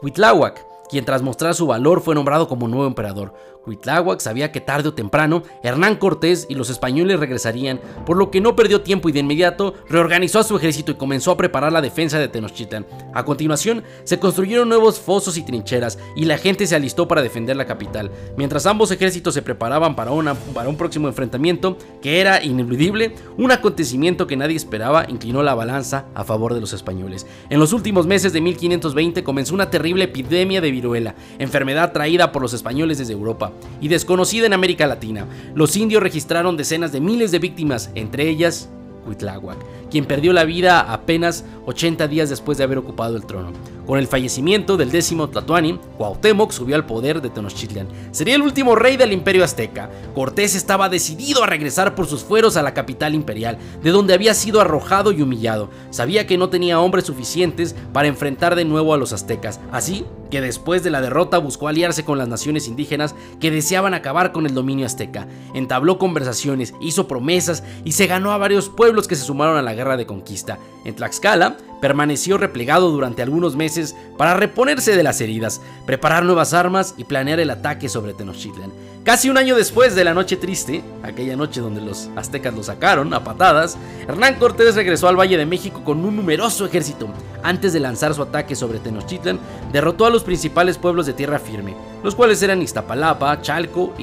Cuitláhuac, 0.00 0.64
quien 0.88 1.04
tras 1.04 1.22
mostrar 1.22 1.54
su 1.54 1.66
valor 1.66 2.00
fue 2.00 2.14
nombrado 2.14 2.48
como 2.48 2.68
nuevo 2.68 2.86
emperador. 2.86 3.34
Cuitláhuac 3.68 4.20
sabía 4.20 4.50
que 4.50 4.62
tarde 4.62 4.88
o 4.88 4.94
temprano 4.94 5.42
Hernán 5.62 5.96
Cortés 5.96 6.46
y 6.48 6.54
los 6.54 6.70
españoles 6.70 7.20
regresarían, 7.20 7.82
por 8.06 8.16
lo 8.16 8.30
que 8.30 8.40
no 8.40 8.56
perdió 8.56 8.80
tiempo 8.80 9.10
y 9.10 9.12
de 9.12 9.20
inmediato 9.20 9.74
reorganizó 9.90 10.38
a 10.38 10.42
su 10.42 10.56
ejército 10.56 10.92
y 10.92 10.94
comenzó 10.94 11.32
a 11.32 11.36
preparar 11.36 11.70
la 11.70 11.82
defensa 11.82 12.18
de 12.18 12.28
Tenochtitlan. 12.28 12.86
A 13.12 13.26
continuación, 13.26 13.84
se 14.04 14.18
construyeron 14.18 14.70
nuevos 14.70 15.00
fosos 15.00 15.36
y 15.36 15.42
trincheras 15.42 15.98
y 16.16 16.24
la 16.24 16.38
gente 16.38 16.66
se 16.66 16.76
alistó 16.76 17.06
para 17.06 17.20
defender 17.20 17.56
la 17.56 17.66
capital. 17.66 18.10
Mientras 18.38 18.64
ambos 18.64 18.90
ejércitos 18.90 19.34
se 19.34 19.42
preparaban 19.42 19.94
para, 19.94 20.12
para 20.54 20.70
un 20.70 20.76
próximo 20.78 21.06
enfrentamiento 21.06 21.76
que 22.00 22.22
era 22.22 22.42
ineludible, 22.42 23.16
un 23.36 23.52
acontecimiento 23.52 24.26
que 24.26 24.38
nadie 24.38 24.56
esperaba 24.56 25.04
inclinó 25.10 25.42
la 25.42 25.54
balanza 25.54 26.06
a 26.14 26.24
favor 26.24 26.54
de 26.54 26.62
los 26.62 26.72
españoles. 26.72 27.26
En 27.50 27.60
los 27.60 27.74
últimos 27.74 28.06
meses 28.06 28.32
de 28.32 28.40
1520 28.40 29.22
comenzó 29.22 29.52
una 29.52 29.68
terrible 29.68 30.04
epidemia 30.04 30.62
de 30.62 30.70
viruela, 30.70 31.14
enfermedad 31.38 31.92
traída 31.92 32.32
por 32.32 32.40
los 32.40 32.54
españoles 32.54 32.96
desde 32.96 33.12
Europa 33.12 33.52
y 33.80 33.88
desconocida 33.88 34.46
en 34.46 34.52
América 34.52 34.86
Latina. 34.86 35.26
Los 35.54 35.76
indios 35.76 36.02
registraron 36.02 36.56
decenas 36.56 36.92
de 36.92 37.00
miles 37.00 37.30
de 37.30 37.38
víctimas, 37.38 37.90
entre 37.94 38.28
ellas 38.28 38.68
Cuitláhuac, 39.08 39.58
quien 39.90 40.04
perdió 40.04 40.34
la 40.34 40.44
vida 40.44 40.80
apenas 40.80 41.44
80 41.66 42.08
días 42.08 42.28
después 42.28 42.58
de 42.58 42.64
haber 42.64 42.78
ocupado 42.78 43.16
el 43.16 43.24
trono. 43.24 43.52
Con 43.86 43.98
el 43.98 44.06
fallecimiento 44.06 44.76
del 44.76 44.90
décimo 44.90 45.30
Tlatoani, 45.30 45.80
Cuauhtémoc 45.96 46.52
subió 46.52 46.76
al 46.76 46.84
poder 46.84 47.22
de 47.22 47.30
Tenochtitlan. 47.30 47.88
Sería 48.10 48.34
el 48.34 48.42
último 48.42 48.76
rey 48.76 48.98
del 48.98 49.12
imperio 49.12 49.42
azteca. 49.42 49.88
Cortés 50.14 50.54
estaba 50.54 50.90
decidido 50.90 51.42
a 51.42 51.46
regresar 51.46 51.94
por 51.94 52.06
sus 52.06 52.22
fueros 52.22 52.58
a 52.58 52.62
la 52.62 52.74
capital 52.74 53.14
imperial, 53.14 53.56
de 53.82 53.90
donde 53.90 54.12
había 54.12 54.34
sido 54.34 54.60
arrojado 54.60 55.10
y 55.10 55.22
humillado. 55.22 55.70
Sabía 55.88 56.26
que 56.26 56.36
no 56.36 56.50
tenía 56.50 56.80
hombres 56.80 57.04
suficientes 57.04 57.74
para 57.94 58.08
enfrentar 58.08 58.56
de 58.56 58.66
nuevo 58.66 58.92
a 58.92 58.98
los 58.98 59.14
aztecas, 59.14 59.58
así 59.72 60.04
que 60.30 60.40
después 60.40 60.82
de 60.82 60.90
la 60.90 61.00
derrota 61.00 61.38
buscó 61.38 61.68
aliarse 61.68 62.04
con 62.04 62.18
las 62.18 62.28
naciones 62.28 62.68
indígenas 62.68 63.14
que 63.40 63.50
deseaban 63.50 63.94
acabar 63.94 64.32
con 64.32 64.46
el 64.46 64.54
dominio 64.54 64.86
azteca. 64.86 65.26
Entabló 65.54 65.98
conversaciones, 65.98 66.74
hizo 66.80 67.08
promesas 67.08 67.62
y 67.84 67.92
se 67.92 68.06
ganó 68.06 68.32
a 68.32 68.38
varios 68.38 68.68
pueblos 68.68 69.08
que 69.08 69.16
se 69.16 69.24
sumaron 69.24 69.56
a 69.56 69.62
la 69.62 69.74
guerra 69.74 69.96
de 69.96 70.06
conquista. 70.06 70.58
En 70.84 70.94
Tlaxcala, 70.94 71.56
permaneció 71.80 72.38
replegado 72.38 72.90
durante 72.90 73.22
algunos 73.22 73.56
meses 73.56 73.94
para 74.16 74.34
reponerse 74.34 74.96
de 74.96 75.02
las 75.02 75.20
heridas, 75.20 75.60
preparar 75.86 76.24
nuevas 76.24 76.52
armas 76.54 76.94
y 76.96 77.04
planear 77.04 77.40
el 77.40 77.50
ataque 77.50 77.88
sobre 77.88 78.14
Tenochtitlan. 78.14 78.72
Casi 79.04 79.30
un 79.30 79.38
año 79.38 79.56
después 79.56 79.94
de 79.94 80.04
la 80.04 80.12
Noche 80.12 80.36
Triste, 80.36 80.84
aquella 81.02 81.34
noche 81.34 81.60
donde 81.60 81.80
los 81.80 82.10
aztecas 82.14 82.52
lo 82.52 82.62
sacaron 82.62 83.14
a 83.14 83.24
patadas, 83.24 83.78
Hernán 84.06 84.34
Cortés 84.34 84.74
regresó 84.74 85.08
al 85.08 85.18
Valle 85.18 85.38
de 85.38 85.46
México 85.46 85.82
con 85.82 86.04
un 86.04 86.16
numeroso 86.16 86.66
ejército. 86.66 87.08
Antes 87.42 87.72
de 87.72 87.80
lanzar 87.80 88.12
su 88.12 88.22
ataque 88.22 88.54
sobre 88.54 88.80
Tenochtitlan, 88.80 89.38
derrotó 89.72 90.04
a 90.04 90.10
los 90.10 90.24
principales 90.24 90.76
pueblos 90.76 91.06
de 91.06 91.14
tierra 91.14 91.38
firme, 91.38 91.74
los 92.04 92.14
cuales 92.14 92.42
eran 92.42 92.60
Iztapalapa, 92.60 93.40
Chalco 93.40 93.94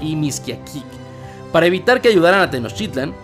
y 0.00 0.16
Mizquiaquic. 0.16 0.84
Para 1.52 1.66
evitar 1.66 2.00
que 2.00 2.08
ayudaran 2.08 2.40
a 2.40 2.50
Tenochtitlan, 2.50 3.14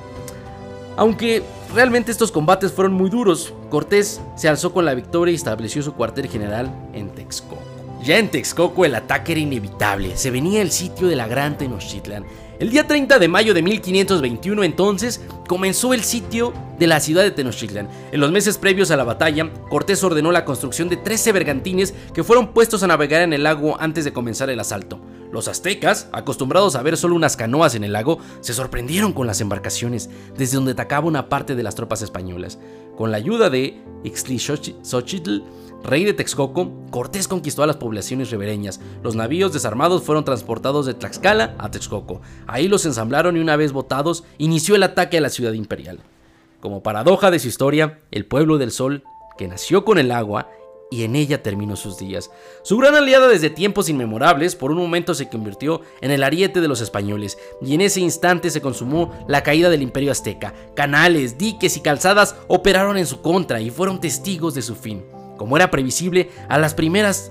aunque 0.96 1.42
realmente 1.76 2.10
estos 2.10 2.32
combates 2.32 2.72
fueron 2.72 2.94
muy 2.94 3.10
duros, 3.10 3.52
Cortés 3.68 4.22
se 4.34 4.48
alzó 4.48 4.72
con 4.72 4.86
la 4.86 4.94
victoria 4.94 5.32
y 5.32 5.34
estableció 5.34 5.82
su 5.82 5.92
cuartel 5.92 6.26
general 6.26 6.74
en 6.94 7.10
Texcoco. 7.10 7.58
Ya 8.02 8.16
en 8.18 8.30
Texcoco 8.30 8.86
el 8.86 8.94
ataque 8.94 9.32
era 9.32 9.42
inevitable, 9.42 10.16
se 10.16 10.30
venía 10.30 10.62
el 10.62 10.70
sitio 10.70 11.06
de 11.06 11.16
la 11.16 11.28
Gran 11.28 11.58
Tenochtitlan. 11.58 12.24
El 12.58 12.70
día 12.70 12.86
30 12.86 13.18
de 13.18 13.28
mayo 13.28 13.52
de 13.52 13.60
1521 13.60 14.64
entonces 14.64 15.20
comenzó 15.46 15.92
el 15.92 16.02
sitio 16.02 16.54
de 16.78 16.86
la 16.86 16.98
ciudad 16.98 17.22
de 17.22 17.30
Tenochtitlan. 17.30 17.90
En 18.10 18.20
los 18.20 18.32
meses 18.32 18.56
previos 18.56 18.90
a 18.90 18.96
la 18.96 19.04
batalla, 19.04 19.52
Cortés 19.68 20.02
ordenó 20.02 20.32
la 20.32 20.46
construcción 20.46 20.88
de 20.88 20.96
13 20.96 21.32
bergantines 21.32 21.92
que 22.14 22.24
fueron 22.24 22.54
puestos 22.54 22.82
a 22.82 22.86
navegar 22.86 23.20
en 23.20 23.34
el 23.34 23.42
lago 23.42 23.78
antes 23.78 24.06
de 24.06 24.14
comenzar 24.14 24.48
el 24.48 24.60
asalto. 24.60 24.98
Los 25.32 25.48
aztecas, 25.48 26.08
acostumbrados 26.12 26.76
a 26.76 26.82
ver 26.82 26.96
solo 26.96 27.14
unas 27.14 27.36
canoas 27.36 27.74
en 27.74 27.84
el 27.84 27.92
lago, 27.92 28.18
se 28.40 28.54
sorprendieron 28.54 29.12
con 29.12 29.26
las 29.26 29.40
embarcaciones, 29.40 30.10
desde 30.36 30.56
donde 30.56 30.72
atacaba 30.72 31.06
una 31.06 31.28
parte 31.28 31.54
de 31.54 31.62
las 31.62 31.74
tropas 31.74 32.02
españolas. 32.02 32.58
Con 32.96 33.10
la 33.10 33.18
ayuda 33.18 33.50
de 33.50 33.80
Ixtlilxochitl, 34.04 35.42
rey 35.82 36.04
de 36.04 36.14
Texcoco, 36.14 36.72
Cortés 36.90 37.28
conquistó 37.28 37.62
a 37.62 37.66
las 37.66 37.76
poblaciones 37.76 38.30
ribereñas. 38.30 38.80
Los 39.02 39.14
navíos 39.14 39.52
desarmados 39.52 40.02
fueron 40.02 40.24
transportados 40.24 40.86
de 40.86 40.94
Tlaxcala 40.94 41.54
a 41.58 41.70
Texcoco. 41.70 42.20
Ahí 42.46 42.68
los 42.68 42.86
ensamblaron 42.86 43.36
y 43.36 43.40
una 43.40 43.56
vez 43.56 43.72
votados, 43.72 44.24
inició 44.38 44.74
el 44.74 44.82
ataque 44.82 45.18
a 45.18 45.20
la 45.20 45.30
ciudad 45.30 45.52
imperial. 45.52 46.00
Como 46.60 46.82
paradoja 46.82 47.30
de 47.30 47.38
su 47.38 47.48
historia, 47.48 48.00
el 48.10 48.26
pueblo 48.26 48.58
del 48.58 48.70
sol, 48.70 49.04
que 49.36 49.48
nació 49.48 49.84
con 49.84 49.98
el 49.98 50.10
agua, 50.10 50.48
y 50.90 51.04
en 51.04 51.16
ella 51.16 51.42
terminó 51.42 51.76
sus 51.76 51.98
días. 51.98 52.30
Su 52.62 52.76
gran 52.76 52.94
aliada 52.94 53.28
desde 53.28 53.50
tiempos 53.50 53.88
inmemorables 53.88 54.54
por 54.54 54.70
un 54.70 54.78
momento 54.78 55.14
se 55.14 55.28
convirtió 55.28 55.80
en 56.00 56.10
el 56.10 56.22
ariete 56.22 56.60
de 56.60 56.68
los 56.68 56.80
españoles 56.80 57.38
y 57.60 57.74
en 57.74 57.80
ese 57.80 58.00
instante 58.00 58.50
se 58.50 58.60
consumó 58.60 59.12
la 59.28 59.42
caída 59.42 59.70
del 59.70 59.82
imperio 59.82 60.12
azteca. 60.12 60.54
Canales, 60.74 61.38
diques 61.38 61.76
y 61.76 61.80
calzadas 61.80 62.36
operaron 62.48 62.96
en 62.96 63.06
su 63.06 63.20
contra 63.20 63.60
y 63.60 63.70
fueron 63.70 64.00
testigos 64.00 64.54
de 64.54 64.62
su 64.62 64.74
fin. 64.74 65.04
Como 65.36 65.56
era 65.56 65.70
previsible, 65.70 66.30
a 66.48 66.58
las 66.58 66.74
primeras 66.74 67.30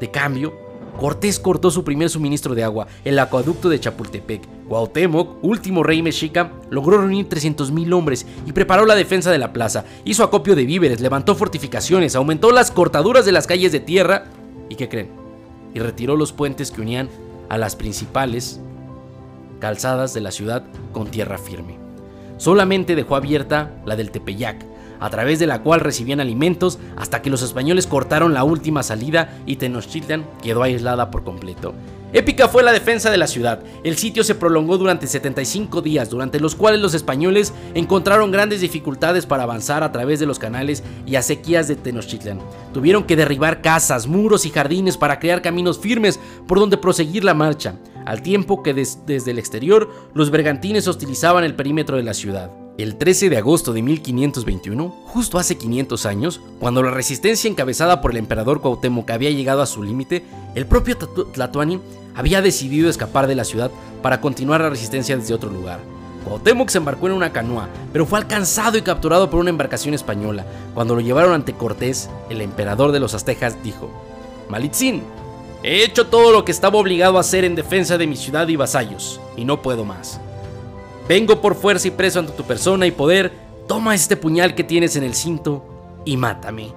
de 0.00 0.10
cambio, 0.10 0.65
Cortés 0.96 1.38
cortó 1.38 1.70
su 1.70 1.84
primer 1.84 2.08
suministro 2.08 2.54
de 2.54 2.64
agua, 2.64 2.86
el 3.04 3.18
acueducto 3.18 3.68
de 3.68 3.78
Chapultepec. 3.78 4.42
Cuauhtémoc, 4.68 5.42
último 5.42 5.82
rey 5.82 6.02
mexica, 6.02 6.52
logró 6.70 6.98
reunir 6.98 7.28
300.000 7.28 7.92
hombres 7.92 8.26
y 8.46 8.52
preparó 8.52 8.86
la 8.86 8.94
defensa 8.94 9.30
de 9.30 9.38
la 9.38 9.52
plaza. 9.52 9.84
Hizo 10.04 10.24
acopio 10.24 10.56
de 10.56 10.64
víveres, 10.64 11.00
levantó 11.00 11.34
fortificaciones, 11.34 12.16
aumentó 12.16 12.50
las 12.50 12.70
cortaduras 12.70 13.24
de 13.26 13.32
las 13.32 13.46
calles 13.46 13.72
de 13.72 13.80
tierra 13.80 14.24
y 14.68 14.76
¿qué 14.76 14.88
creen? 14.88 15.10
Y 15.74 15.80
retiró 15.80 16.16
los 16.16 16.32
puentes 16.32 16.70
que 16.70 16.80
unían 16.80 17.08
a 17.48 17.58
las 17.58 17.76
principales 17.76 18.60
calzadas 19.60 20.14
de 20.14 20.20
la 20.20 20.30
ciudad 20.30 20.64
con 20.92 21.10
tierra 21.10 21.38
firme. 21.38 21.78
Solamente 22.38 22.94
dejó 22.94 23.16
abierta 23.16 23.70
la 23.84 23.96
del 23.96 24.10
Tepeyac, 24.10 24.64
a 25.00 25.10
través 25.10 25.38
de 25.38 25.46
la 25.46 25.62
cual 25.62 25.80
recibían 25.80 26.20
alimentos 26.20 26.78
hasta 26.96 27.22
que 27.22 27.30
los 27.30 27.42
españoles 27.42 27.86
cortaron 27.86 28.34
la 28.34 28.44
última 28.44 28.82
salida 28.82 29.38
y 29.46 29.56
Tenochtitlan 29.56 30.24
quedó 30.42 30.62
aislada 30.62 31.10
por 31.10 31.24
completo. 31.24 31.74
Épica 32.12 32.48
fue 32.48 32.62
la 32.62 32.72
defensa 32.72 33.10
de 33.10 33.18
la 33.18 33.26
ciudad. 33.26 33.60
El 33.82 33.96
sitio 33.96 34.22
se 34.22 34.36
prolongó 34.36 34.78
durante 34.78 35.06
75 35.06 35.82
días, 35.82 36.08
durante 36.08 36.40
los 36.40 36.54
cuales 36.54 36.80
los 36.80 36.94
españoles 36.94 37.52
encontraron 37.74 38.30
grandes 38.30 38.60
dificultades 38.60 39.26
para 39.26 39.42
avanzar 39.42 39.82
a 39.82 39.92
través 39.92 40.20
de 40.20 40.26
los 40.26 40.38
canales 40.38 40.84
y 41.04 41.16
acequias 41.16 41.68
de 41.68 41.76
Tenochtitlan. 41.76 42.38
Tuvieron 42.72 43.04
que 43.04 43.16
derribar 43.16 43.60
casas, 43.60 44.06
muros 44.06 44.46
y 44.46 44.50
jardines 44.50 44.96
para 44.96 45.18
crear 45.18 45.42
caminos 45.42 45.78
firmes 45.78 46.20
por 46.46 46.60
donde 46.60 46.78
proseguir 46.78 47.24
la 47.24 47.34
marcha, 47.34 47.74
al 48.06 48.22
tiempo 48.22 48.62
que 48.62 48.72
desde 48.72 49.30
el 49.30 49.38
exterior 49.38 49.90
los 50.14 50.30
bergantines 50.30 50.88
hostilizaban 50.88 51.44
el 51.44 51.54
perímetro 51.54 51.96
de 51.96 52.04
la 52.04 52.14
ciudad. 52.14 52.65
El 52.78 52.96
13 52.96 53.30
de 53.30 53.38
agosto 53.38 53.72
de 53.72 53.80
1521, 53.80 54.94
justo 55.06 55.38
hace 55.38 55.56
500 55.56 56.04
años, 56.04 56.42
cuando 56.60 56.82
la 56.82 56.90
resistencia 56.90 57.48
encabezada 57.48 58.02
por 58.02 58.10
el 58.10 58.18
emperador 58.18 58.60
Cuauhtémoc 58.60 59.10
había 59.10 59.30
llegado 59.30 59.62
a 59.62 59.66
su 59.66 59.82
límite, 59.82 60.24
el 60.54 60.66
propio 60.66 60.98
Tlatoani 60.98 61.80
había 62.14 62.42
decidido 62.42 62.90
escapar 62.90 63.28
de 63.28 63.34
la 63.34 63.44
ciudad 63.44 63.70
para 64.02 64.20
continuar 64.20 64.60
la 64.60 64.68
resistencia 64.68 65.16
desde 65.16 65.32
otro 65.32 65.48
lugar. 65.48 65.80
Cuauhtémoc 66.26 66.68
se 66.68 66.76
embarcó 66.76 67.06
en 67.06 67.14
una 67.14 67.32
canoa, 67.32 67.70
pero 67.94 68.04
fue 68.04 68.18
alcanzado 68.18 68.76
y 68.76 68.82
capturado 68.82 69.30
por 69.30 69.40
una 69.40 69.48
embarcación 69.48 69.94
española. 69.94 70.44
Cuando 70.74 70.94
lo 70.94 71.00
llevaron 71.00 71.32
ante 71.32 71.54
Cortés, 71.54 72.10
el 72.28 72.42
emperador 72.42 72.92
de 72.92 73.00
los 73.00 73.14
aztecas 73.14 73.56
dijo: 73.62 73.88
Malitzin, 74.50 75.02
he 75.62 75.82
hecho 75.82 76.08
todo 76.08 76.30
lo 76.30 76.44
que 76.44 76.52
estaba 76.52 76.78
obligado 76.78 77.16
a 77.16 77.20
hacer 77.20 77.46
en 77.46 77.54
defensa 77.54 77.96
de 77.96 78.06
mi 78.06 78.16
ciudad 78.16 78.46
y 78.48 78.56
vasallos, 78.56 79.18
y 79.34 79.46
no 79.46 79.62
puedo 79.62 79.86
más. 79.86 80.20
Vengo 81.08 81.40
por 81.40 81.54
fuerza 81.54 81.88
y 81.88 81.92
preso 81.92 82.18
ante 82.18 82.32
tu 82.32 82.42
persona 82.42 82.86
y 82.86 82.90
poder. 82.90 83.32
Toma 83.68 83.94
este 83.94 84.16
puñal 84.16 84.54
que 84.54 84.64
tienes 84.64 84.96
en 84.96 85.04
el 85.04 85.14
cinto 85.14 86.02
y 86.04 86.16
mátame. 86.16 86.72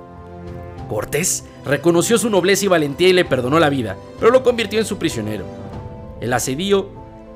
Cortés 0.87 1.45
reconoció 1.65 2.17
su 2.17 2.29
nobleza 2.29 2.65
y 2.65 2.67
valentía 2.67 3.09
y 3.09 3.13
le 3.13 3.25
perdonó 3.25 3.59
la 3.59 3.69
vida, 3.69 3.95
pero 4.19 4.31
lo 4.31 4.43
convirtió 4.43 4.79
en 4.79 4.85
su 4.85 4.97
prisionero. 4.97 5.45
El 6.19 6.33
asedio 6.33 6.89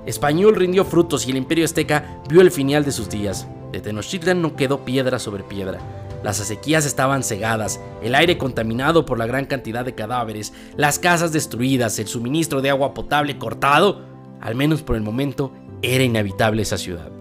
español 0.05 0.55
rindió 0.55 0.85
frutos 0.85 1.27
y 1.27 1.31
el 1.31 1.37
imperio 1.37 1.65
azteca 1.65 2.21
vio 2.29 2.41
el 2.41 2.51
final 2.51 2.83
de 2.83 2.91
sus 2.91 3.09
días. 3.09 3.47
De 3.71 3.79
Tenochtitlan 3.79 4.41
no 4.41 4.55
quedó 4.55 4.85
piedra 4.85 5.17
sobre 5.17 5.43
piedra. 5.43 5.79
Las 6.23 6.39
acequias 6.39 6.85
estaban 6.85 7.23
cegadas, 7.23 7.79
el 8.01 8.15
aire 8.15 8.37
contaminado 8.37 9.05
por 9.05 9.17
la 9.17 9.25
gran 9.25 9.45
cantidad 9.45 9.83
de 9.83 9.93
cadáveres, 9.95 10.53
las 10.77 10.99
casas 10.99 11.33
destruidas, 11.33 11.99
el 11.99 12.07
suministro 12.07 12.61
de 12.61 12.69
agua 12.69 12.93
potable 12.93 13.37
cortado. 13.37 14.01
Al 14.39 14.55
menos 14.55 14.81
por 14.83 14.95
el 14.95 15.01
momento, 15.01 15.51
era 15.83 16.03
inhabitable 16.03 16.63
esa 16.63 16.77
ciudad. 16.77 17.11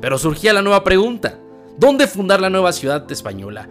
Pero 0.00 0.18
surgía 0.18 0.52
la 0.52 0.62
nueva 0.62 0.84
pregunta, 0.84 1.38
¿dónde 1.78 2.06
fundar 2.06 2.40
la 2.40 2.50
nueva 2.50 2.72
ciudad 2.72 3.10
española? 3.10 3.68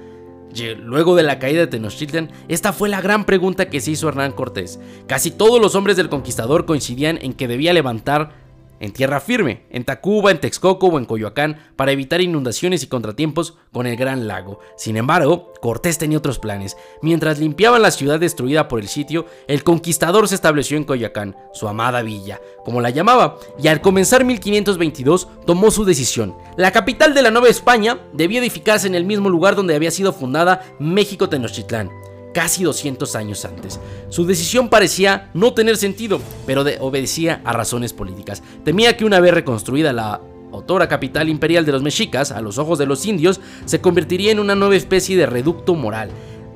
Luego 0.84 1.16
de 1.16 1.24
la 1.24 1.40
caída 1.40 1.62
de 1.62 1.68
Tenochtitlan, 1.68 2.32
esta 2.48 2.74
fue 2.74 2.90
la 2.90 3.02
gran 3.02 3.26
pregunta 3.26 3.70
que 3.70 3.82
se 3.82 3.92
hizo 3.92 4.08
Hernán 4.08 4.34
Cortés. 4.34 4.80
Casi 5.08 5.32
todos 5.32 5.62
los 5.62 5.76
hombres 5.76 5.98
del 5.98 6.10
conquistador 6.10 6.66
coincidían 6.66 7.18
en 7.22 7.34
que 7.34 7.48
debía 7.48 7.74
levantar 7.74 8.43
en 8.84 8.92
tierra 8.92 9.22
firme, 9.22 9.64
en 9.70 9.86
Tacuba, 9.86 10.30
en 10.30 10.42
Texcoco 10.42 10.88
o 10.88 11.00
en 11.00 11.06
Coyoacán, 11.06 11.58
para 11.78 11.94
evitar 11.94 12.20
inundaciones 12.20 12.84
y 12.84 12.88
contratiempos 12.88 13.56
con 13.72 13.88
el 13.88 13.96
Gran 13.96 14.28
Lago. 14.28 14.60
Sin 14.76 14.98
embargo, 14.98 15.54
Cortés 15.62 15.98
tenía 15.98 16.18
otros 16.18 16.38
planes. 16.38 16.76
Mientras 17.02 17.40
limpiaban 17.40 17.82
la 17.82 17.92
ciudad 17.92 18.20
destruida 18.20 18.68
por 18.68 18.82
el 18.82 18.90
sitio, 18.90 19.26
el 19.48 19.64
conquistador 19.64 20.28
se 20.28 20.36
estableció 20.36 20.76
en 20.76 20.84
Coyoacán, 20.84 21.38
su 21.54 21.70
amada 21.70 22.02
villa, 22.02 22.42
como 22.66 22.82
la 22.82 22.90
llamaba, 22.90 23.38
y 23.58 23.70
al 23.70 23.80
comenzar 23.80 24.26
1522 24.26 25.30
tomó 25.46 25.72
su 25.72 25.86
decisión. 25.86 26.36
La 26.58 26.72
capital 26.72 27.14
de 27.14 27.22
la 27.22 27.32
Nueva 27.32 27.48
España 27.48 28.00
debía 28.12 28.42
edificarse 28.42 28.88
en 28.88 28.96
el 28.96 29.06
mismo 29.06 29.30
lugar 29.30 29.56
donde 29.56 29.76
había 29.76 29.92
sido 29.92 30.12
fundada 30.12 30.62
México 30.78 31.30
Tenochtitlán 31.30 31.90
casi 32.34 32.64
200 32.64 33.16
años 33.16 33.46
antes. 33.46 33.80
Su 34.10 34.26
decisión 34.26 34.70
parecía 34.70 35.30
no 35.34 35.54
tener 35.54 35.78
sentido, 35.78 36.20
pero 36.46 36.66
obedecía 36.82 37.42
a 37.46 37.54
razones 37.54 37.94
políticas. 37.94 38.44
Temía 38.66 38.98
que 38.98 39.06
una 39.06 39.20
vez 39.20 39.34
reconstruida 39.34 39.94
la 39.94 40.20
autora 40.52 40.88
capital 40.88 41.30
imperial 41.30 41.66
de 41.66 41.72
los 41.72 41.84
mexicas, 41.84 42.32
a 42.32 42.42
los 42.42 42.58
ojos 42.58 42.78
de 42.80 42.86
los 42.86 43.06
indios, 43.06 43.40
se 43.66 43.82
convertiría 43.82 44.32
en 44.32 44.40
una 44.40 44.56
nueva 44.56 44.76
especie 44.76 45.18
de 45.18 45.26
reducto 45.26 45.76
moral 45.76 46.10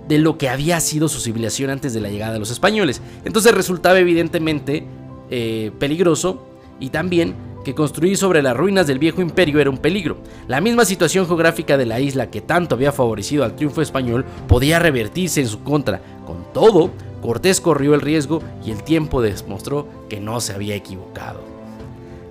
de 0.08 0.20
lo 0.20 0.38
que 0.38 0.50
había 0.50 0.80
sido 0.80 1.10
su 1.10 1.20
civilización 1.20 1.70
antes 1.70 1.94
de 1.94 2.00
la 2.00 2.10
llegada 2.10 2.34
de 2.34 2.40
los 2.40 2.52
españoles. 2.52 3.02
Entonces 3.26 3.54
resultaba 3.54 4.00
evidentemente 4.00 4.86
eh, 5.30 5.72
peligroso 5.80 6.48
y 6.80 6.90
también 6.90 7.36
que 7.68 7.76
construir 7.76 8.16
sobre 8.16 8.42
las 8.42 8.56
ruinas 8.56 8.88
del 8.88 8.98
viejo 8.98 9.22
imperio 9.22 9.60
era 9.60 9.70
un 9.70 9.78
peligro. 9.78 10.16
La 10.48 10.62
misma 10.62 10.86
situación 10.86 11.28
geográfica 11.28 11.76
de 11.76 11.86
la 11.86 12.00
isla 12.00 12.32
que 12.32 12.40
tanto 12.40 12.76
había 12.76 12.94
favorecido 12.94 13.44
al 13.44 13.58
triunfo 13.58 13.82
español 13.82 14.24
podía 14.48 14.80
revertirse 14.80 15.42
en 15.42 15.50
su 15.50 15.64
contra. 15.64 16.00
Con 16.26 16.54
todo, 16.54 16.92
Cortés 17.22 17.60
corrió 17.60 17.94
el 17.94 18.00
riesgo 18.00 18.42
y 18.66 18.72
el 18.72 18.84
tiempo 18.84 19.22
demostró 19.22 19.86
que 20.08 20.22
no 20.22 20.40
se 20.40 20.54
había 20.54 20.76
equivocado. 20.76 21.42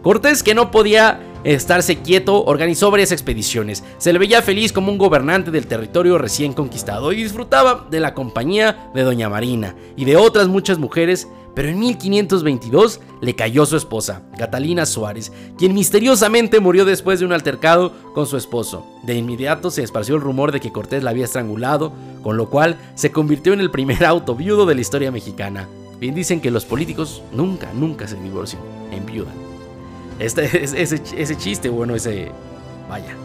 Cortés, 0.02 0.42
que 0.42 0.54
no 0.54 0.70
podía 0.70 1.20
estarse 1.44 1.98
quieto, 1.98 2.42
organizó 2.42 2.90
varias 2.90 3.12
expediciones. 3.12 3.84
Se 3.98 4.14
le 4.14 4.18
veía 4.18 4.40
feliz 4.40 4.72
como 4.72 4.90
un 4.90 4.96
gobernante 4.96 5.50
del 5.50 5.66
territorio 5.66 6.16
recién 6.16 6.54
conquistado 6.54 7.12
y 7.12 7.22
disfrutaba 7.22 7.86
de 7.90 8.00
la 8.00 8.14
compañía 8.14 8.90
de 8.94 9.02
Doña 9.02 9.28
Marina 9.28 9.74
y 9.96 10.06
de 10.06 10.16
otras 10.16 10.48
muchas 10.48 10.78
mujeres 10.78 11.28
pero 11.56 11.70
en 11.70 11.78
1522 11.78 13.00
le 13.22 13.34
cayó 13.34 13.64
su 13.64 13.78
esposa, 13.78 14.20
Catalina 14.36 14.84
Suárez, 14.84 15.32
quien 15.56 15.72
misteriosamente 15.72 16.60
murió 16.60 16.84
después 16.84 17.18
de 17.18 17.24
un 17.24 17.32
altercado 17.32 17.94
con 18.12 18.26
su 18.26 18.36
esposo. 18.36 18.86
De 19.04 19.14
inmediato 19.14 19.70
se 19.70 19.82
esparció 19.82 20.16
el 20.16 20.20
rumor 20.20 20.52
de 20.52 20.60
que 20.60 20.70
Cortés 20.70 21.02
la 21.02 21.10
había 21.10 21.24
estrangulado, 21.24 21.94
con 22.22 22.36
lo 22.36 22.50
cual 22.50 22.76
se 22.94 23.10
convirtió 23.10 23.54
en 23.54 23.60
el 23.60 23.70
primer 23.70 24.04
auto 24.04 24.34
viudo 24.34 24.66
de 24.66 24.74
la 24.74 24.82
historia 24.82 25.10
mexicana. 25.10 25.66
Bien 25.98 26.14
dicen 26.14 26.42
que 26.42 26.50
los 26.50 26.66
políticos 26.66 27.22
nunca, 27.32 27.72
nunca 27.72 28.06
se 28.06 28.16
divorcian, 28.16 28.60
enviudan. 28.92 29.32
Este, 30.18 30.62
ese, 30.62 31.02
ese 31.16 31.38
chiste, 31.38 31.70
bueno, 31.70 31.94
ese... 31.94 32.32
Vaya, 32.86 33.16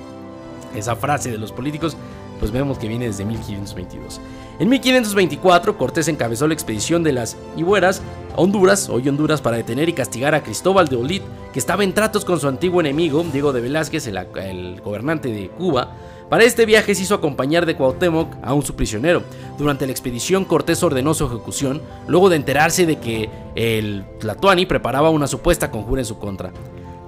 esa 0.73 0.95
frase 0.95 1.31
de 1.31 1.37
los 1.37 1.51
políticos 1.51 1.97
pues 2.41 2.51
vemos 2.51 2.79
que 2.79 2.87
viene 2.87 3.05
desde 3.05 3.23
1522. 3.23 4.19
En 4.59 4.67
1524, 4.67 5.77
Cortés 5.77 6.07
encabezó 6.07 6.47
la 6.47 6.55
expedición 6.55 7.03
de 7.03 7.13
las 7.13 7.37
Ibueras 7.55 8.01
a 8.33 8.41
Honduras, 8.41 8.89
hoy 8.89 9.07
Honduras, 9.07 9.41
para 9.41 9.57
detener 9.57 9.89
y 9.89 9.93
castigar 9.93 10.35
a 10.35 10.43
Cristóbal 10.43 10.87
de 10.87 10.95
Olid, 10.95 11.21
que 11.53 11.59
estaba 11.59 11.83
en 11.83 11.93
tratos 11.93 12.25
con 12.25 12.39
su 12.39 12.47
antiguo 12.47 12.81
enemigo, 12.81 13.25
Diego 13.31 13.53
de 13.53 13.61
Velázquez, 13.61 14.07
el, 14.07 14.81
gobernante 14.81 15.29
de 15.29 15.49
Cuba. 15.49 15.95
Para 16.29 16.45
este 16.45 16.65
viaje 16.65 16.95
se 16.95 17.03
hizo 17.03 17.15
acompañar 17.15 17.65
de 17.65 17.75
Cuauhtémoc 17.75 18.35
a 18.41 18.59
su 18.61 18.75
prisionero. 18.75 19.23
Durante 19.57 19.85
la 19.85 19.91
expedición, 19.91 20.45
Cortés 20.45 20.81
ordenó 20.81 21.13
su 21.13 21.25
ejecución, 21.25 21.81
luego 22.07 22.29
de 22.29 22.37
enterarse 22.37 22.85
de 22.85 22.99
que 22.99 23.29
el 23.55 24.05
Tlatoani 24.19 24.65
preparaba 24.65 25.09
una 25.09 25.27
supuesta 25.27 25.69
conjura 25.69 26.01
en 26.01 26.05
su 26.05 26.17
contra. 26.17 26.51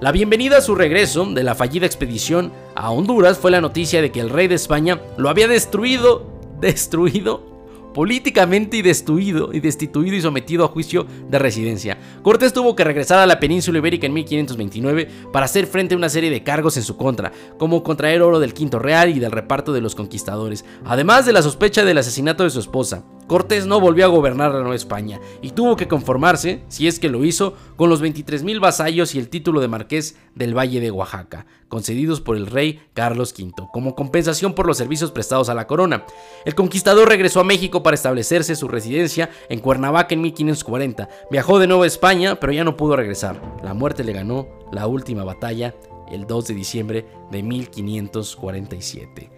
La 0.00 0.12
bienvenida 0.12 0.58
a 0.58 0.60
su 0.60 0.74
regreso 0.74 1.24
de 1.24 1.42
la 1.42 1.54
fallida 1.54 1.86
expedición 1.86 2.52
a 2.74 2.90
Honduras 2.90 3.38
fue 3.38 3.50
la 3.50 3.62
noticia 3.62 4.02
de 4.02 4.12
que 4.12 4.20
el 4.20 4.28
rey 4.28 4.48
de 4.48 4.56
España 4.56 5.00
lo 5.16 5.30
había 5.30 5.48
destruido, 5.48 6.26
destruido 6.60 7.53
políticamente 7.94 8.76
y 8.76 8.82
destruido 8.82 9.52
y 9.52 9.60
destituido 9.60 10.16
y 10.16 10.20
sometido 10.20 10.64
a 10.64 10.68
juicio 10.68 11.06
de 11.30 11.38
residencia. 11.38 11.98
Cortés 12.22 12.52
tuvo 12.52 12.76
que 12.76 12.84
regresar 12.84 13.20
a 13.20 13.26
la 13.26 13.40
península 13.40 13.78
ibérica 13.78 14.06
en 14.06 14.12
1529 14.12 15.08
para 15.32 15.46
hacer 15.46 15.66
frente 15.66 15.94
a 15.94 15.98
una 15.98 16.08
serie 16.08 16.30
de 16.30 16.42
cargos 16.42 16.76
en 16.76 16.82
su 16.82 16.96
contra, 16.96 17.32
como 17.58 17.82
contraer 17.82 18.20
oro 18.20 18.40
del 18.40 18.52
quinto 18.52 18.78
real 18.78 19.10
y 19.10 19.20
del 19.20 19.32
reparto 19.32 19.72
de 19.72 19.80
los 19.80 19.94
conquistadores, 19.94 20.64
además 20.84 21.24
de 21.24 21.32
la 21.32 21.42
sospecha 21.42 21.84
del 21.84 21.98
asesinato 21.98 22.44
de 22.44 22.50
su 22.50 22.60
esposa. 22.60 23.04
Cortés 23.26 23.66
no 23.66 23.80
volvió 23.80 24.04
a 24.04 24.08
gobernar 24.08 24.52
la 24.52 24.60
Nueva 24.60 24.74
España 24.74 25.18
y 25.40 25.50
tuvo 25.50 25.76
que 25.76 25.88
conformarse, 25.88 26.62
si 26.68 26.88
es 26.88 26.98
que 26.98 27.08
lo 27.08 27.24
hizo, 27.24 27.54
con 27.76 27.88
los 27.88 28.02
23.000 28.02 28.60
vasallos 28.60 29.14
y 29.14 29.18
el 29.18 29.30
título 29.30 29.60
de 29.60 29.68
marqués 29.68 30.16
del 30.34 30.56
Valle 30.56 30.80
de 30.80 30.90
Oaxaca, 30.90 31.46
concedidos 31.68 32.20
por 32.20 32.36
el 32.36 32.46
rey 32.46 32.82
Carlos 32.92 33.34
V, 33.38 33.68
como 33.72 33.94
compensación 33.94 34.54
por 34.54 34.66
los 34.66 34.76
servicios 34.76 35.10
prestados 35.10 35.48
a 35.48 35.54
la 35.54 35.66
corona. 35.66 36.04
El 36.44 36.54
conquistador 36.54 37.08
regresó 37.08 37.40
a 37.40 37.44
México 37.44 37.82
para 37.82 37.94
establecerse 37.94 38.56
su 38.56 38.68
residencia 38.68 39.30
en 39.48 39.60
Cuernavaca 39.60 40.14
en 40.14 40.20
1540. 40.20 41.08
Viajó 41.30 41.58
de 41.58 41.66
nuevo 41.66 41.84
a 41.84 41.86
España, 41.86 42.38
pero 42.38 42.52
ya 42.52 42.64
no 42.64 42.76
pudo 42.76 42.94
regresar. 42.96 43.40
La 43.62 43.72
muerte 43.72 44.04
le 44.04 44.12
ganó 44.12 44.48
la 44.70 44.86
última 44.86 45.24
batalla 45.24 45.74
el 46.10 46.26
2 46.26 46.48
de 46.48 46.54
diciembre 46.54 47.06
de 47.30 47.42
1547. 47.42 49.33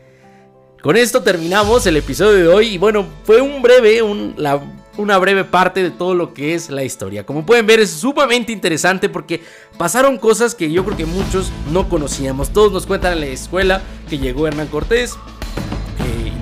Con 0.86 0.96
esto 0.96 1.20
terminamos 1.20 1.84
el 1.88 1.96
episodio 1.96 2.34
de 2.34 2.46
hoy 2.46 2.68
y 2.68 2.78
bueno, 2.78 3.04
fue 3.24 3.40
un 3.40 3.60
breve, 3.60 4.02
una 4.04 5.18
breve 5.18 5.42
parte 5.42 5.82
de 5.82 5.90
todo 5.90 6.14
lo 6.14 6.32
que 6.32 6.54
es 6.54 6.70
la 6.70 6.84
historia. 6.84 7.26
Como 7.26 7.44
pueden 7.44 7.66
ver 7.66 7.80
es 7.80 7.90
sumamente 7.90 8.52
interesante 8.52 9.08
porque 9.08 9.42
pasaron 9.76 10.16
cosas 10.16 10.54
que 10.54 10.70
yo 10.70 10.84
creo 10.84 10.96
que 10.96 11.04
muchos 11.04 11.50
no 11.72 11.88
conocíamos. 11.88 12.50
Todos 12.50 12.70
nos 12.70 12.86
cuentan 12.86 13.14
en 13.14 13.20
la 13.22 13.26
escuela 13.26 13.82
que 14.08 14.18
llegó 14.18 14.46
Hernán 14.46 14.68
Cortés, 14.68 15.16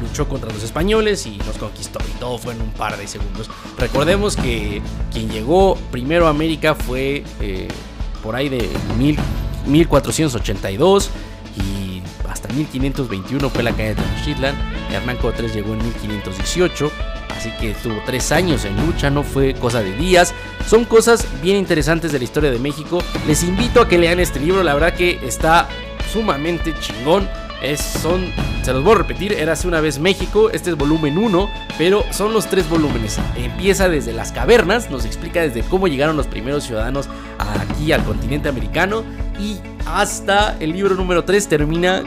luchó 0.02 0.28
contra 0.28 0.52
los 0.52 0.62
españoles 0.62 1.24
y 1.24 1.38
nos 1.38 1.56
conquistó. 1.56 2.00
Y 2.06 2.20
todo 2.20 2.36
fue 2.36 2.52
en 2.52 2.60
un 2.60 2.72
par 2.72 2.98
de 2.98 3.08
segundos. 3.08 3.48
Recordemos 3.78 4.36
que 4.36 4.82
quien 5.10 5.30
llegó 5.30 5.78
primero 5.90 6.26
a 6.26 6.28
América 6.28 6.74
fue 6.74 7.24
eh, 7.40 7.68
por 8.22 8.36
ahí 8.36 8.50
de 8.50 8.68
1482 9.68 11.08
y 11.08 11.33
1521 12.54 13.50
fue 13.50 13.62
la 13.62 13.72
caída 13.72 13.90
de 13.90 13.94
Tenochtitlan. 13.96 14.54
Hernán 14.90 15.16
Cortés 15.16 15.54
llegó 15.54 15.72
en 15.72 15.78
1518, 15.78 16.90
así 17.36 17.50
que 17.60 17.70
estuvo 17.70 17.94
tres 18.06 18.32
años 18.32 18.64
en 18.64 18.76
lucha, 18.86 19.10
no 19.10 19.22
fue 19.22 19.54
cosa 19.54 19.82
de 19.82 19.94
días. 19.96 20.34
Son 20.66 20.84
cosas 20.84 21.26
bien 21.42 21.56
interesantes 21.56 22.12
de 22.12 22.18
la 22.18 22.24
historia 22.24 22.50
de 22.50 22.58
México. 22.58 23.02
Les 23.26 23.42
invito 23.42 23.80
a 23.80 23.88
que 23.88 23.98
lean 23.98 24.20
este 24.20 24.40
libro, 24.40 24.62
la 24.62 24.74
verdad 24.74 24.94
que 24.94 25.20
está 25.26 25.68
sumamente 26.12 26.74
chingón. 26.80 27.28
Es, 27.62 27.80
son, 27.80 28.30
se 28.62 28.74
los 28.74 28.84
voy 28.84 28.94
a 28.94 28.98
repetir, 28.98 29.32
era 29.32 29.54
hace 29.54 29.66
una 29.66 29.80
vez 29.80 29.98
México, 29.98 30.50
este 30.50 30.68
es 30.68 30.76
volumen 30.76 31.16
1, 31.16 31.50
pero 31.78 32.04
son 32.12 32.34
los 32.34 32.46
tres 32.46 32.68
volúmenes. 32.68 33.18
Empieza 33.36 33.88
desde 33.88 34.12
las 34.12 34.32
cavernas, 34.32 34.90
nos 34.90 35.06
explica 35.06 35.40
desde 35.40 35.62
cómo 35.62 35.88
llegaron 35.88 36.14
los 36.14 36.26
primeros 36.26 36.64
ciudadanos 36.64 37.08
aquí 37.38 37.92
al 37.92 38.04
continente 38.04 38.50
americano 38.50 39.02
y 39.40 39.58
hasta 39.86 40.56
el 40.60 40.72
libro 40.72 40.94
número 40.94 41.24
3 41.24 41.48
termina 41.48 42.02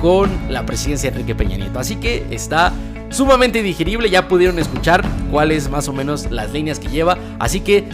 con 0.00 0.30
la 0.48 0.64
presidencia 0.66 1.10
de 1.10 1.18
Enrique 1.18 1.34
Peña 1.34 1.56
Nieto. 1.56 1.78
Así 1.78 1.96
que 1.96 2.26
está 2.30 2.72
sumamente 3.10 3.62
digerible, 3.62 4.08
ya 4.10 4.28
pudieron 4.28 4.58
escuchar 4.58 5.04
cuáles 5.30 5.68
más 5.68 5.88
o 5.88 5.92
menos 5.92 6.30
las 6.30 6.52
líneas 6.52 6.78
que 6.78 6.88
lleva. 6.88 7.18
Así 7.38 7.60
que, 7.60 7.88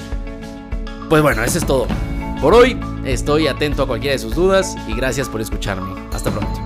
pues 1.08 1.22
bueno, 1.22 1.42
eso 1.42 1.58
es 1.58 1.66
todo. 1.66 1.86
Por 2.40 2.54
hoy 2.54 2.78
estoy 3.04 3.46
atento 3.46 3.82
a 3.82 3.86
cualquiera 3.86 4.12
de 4.12 4.18
sus 4.18 4.34
dudas 4.34 4.76
y 4.88 4.94
gracias 4.94 5.28
por 5.28 5.40
escucharme. 5.40 5.94
Hasta 6.12 6.30
pronto. 6.30 6.65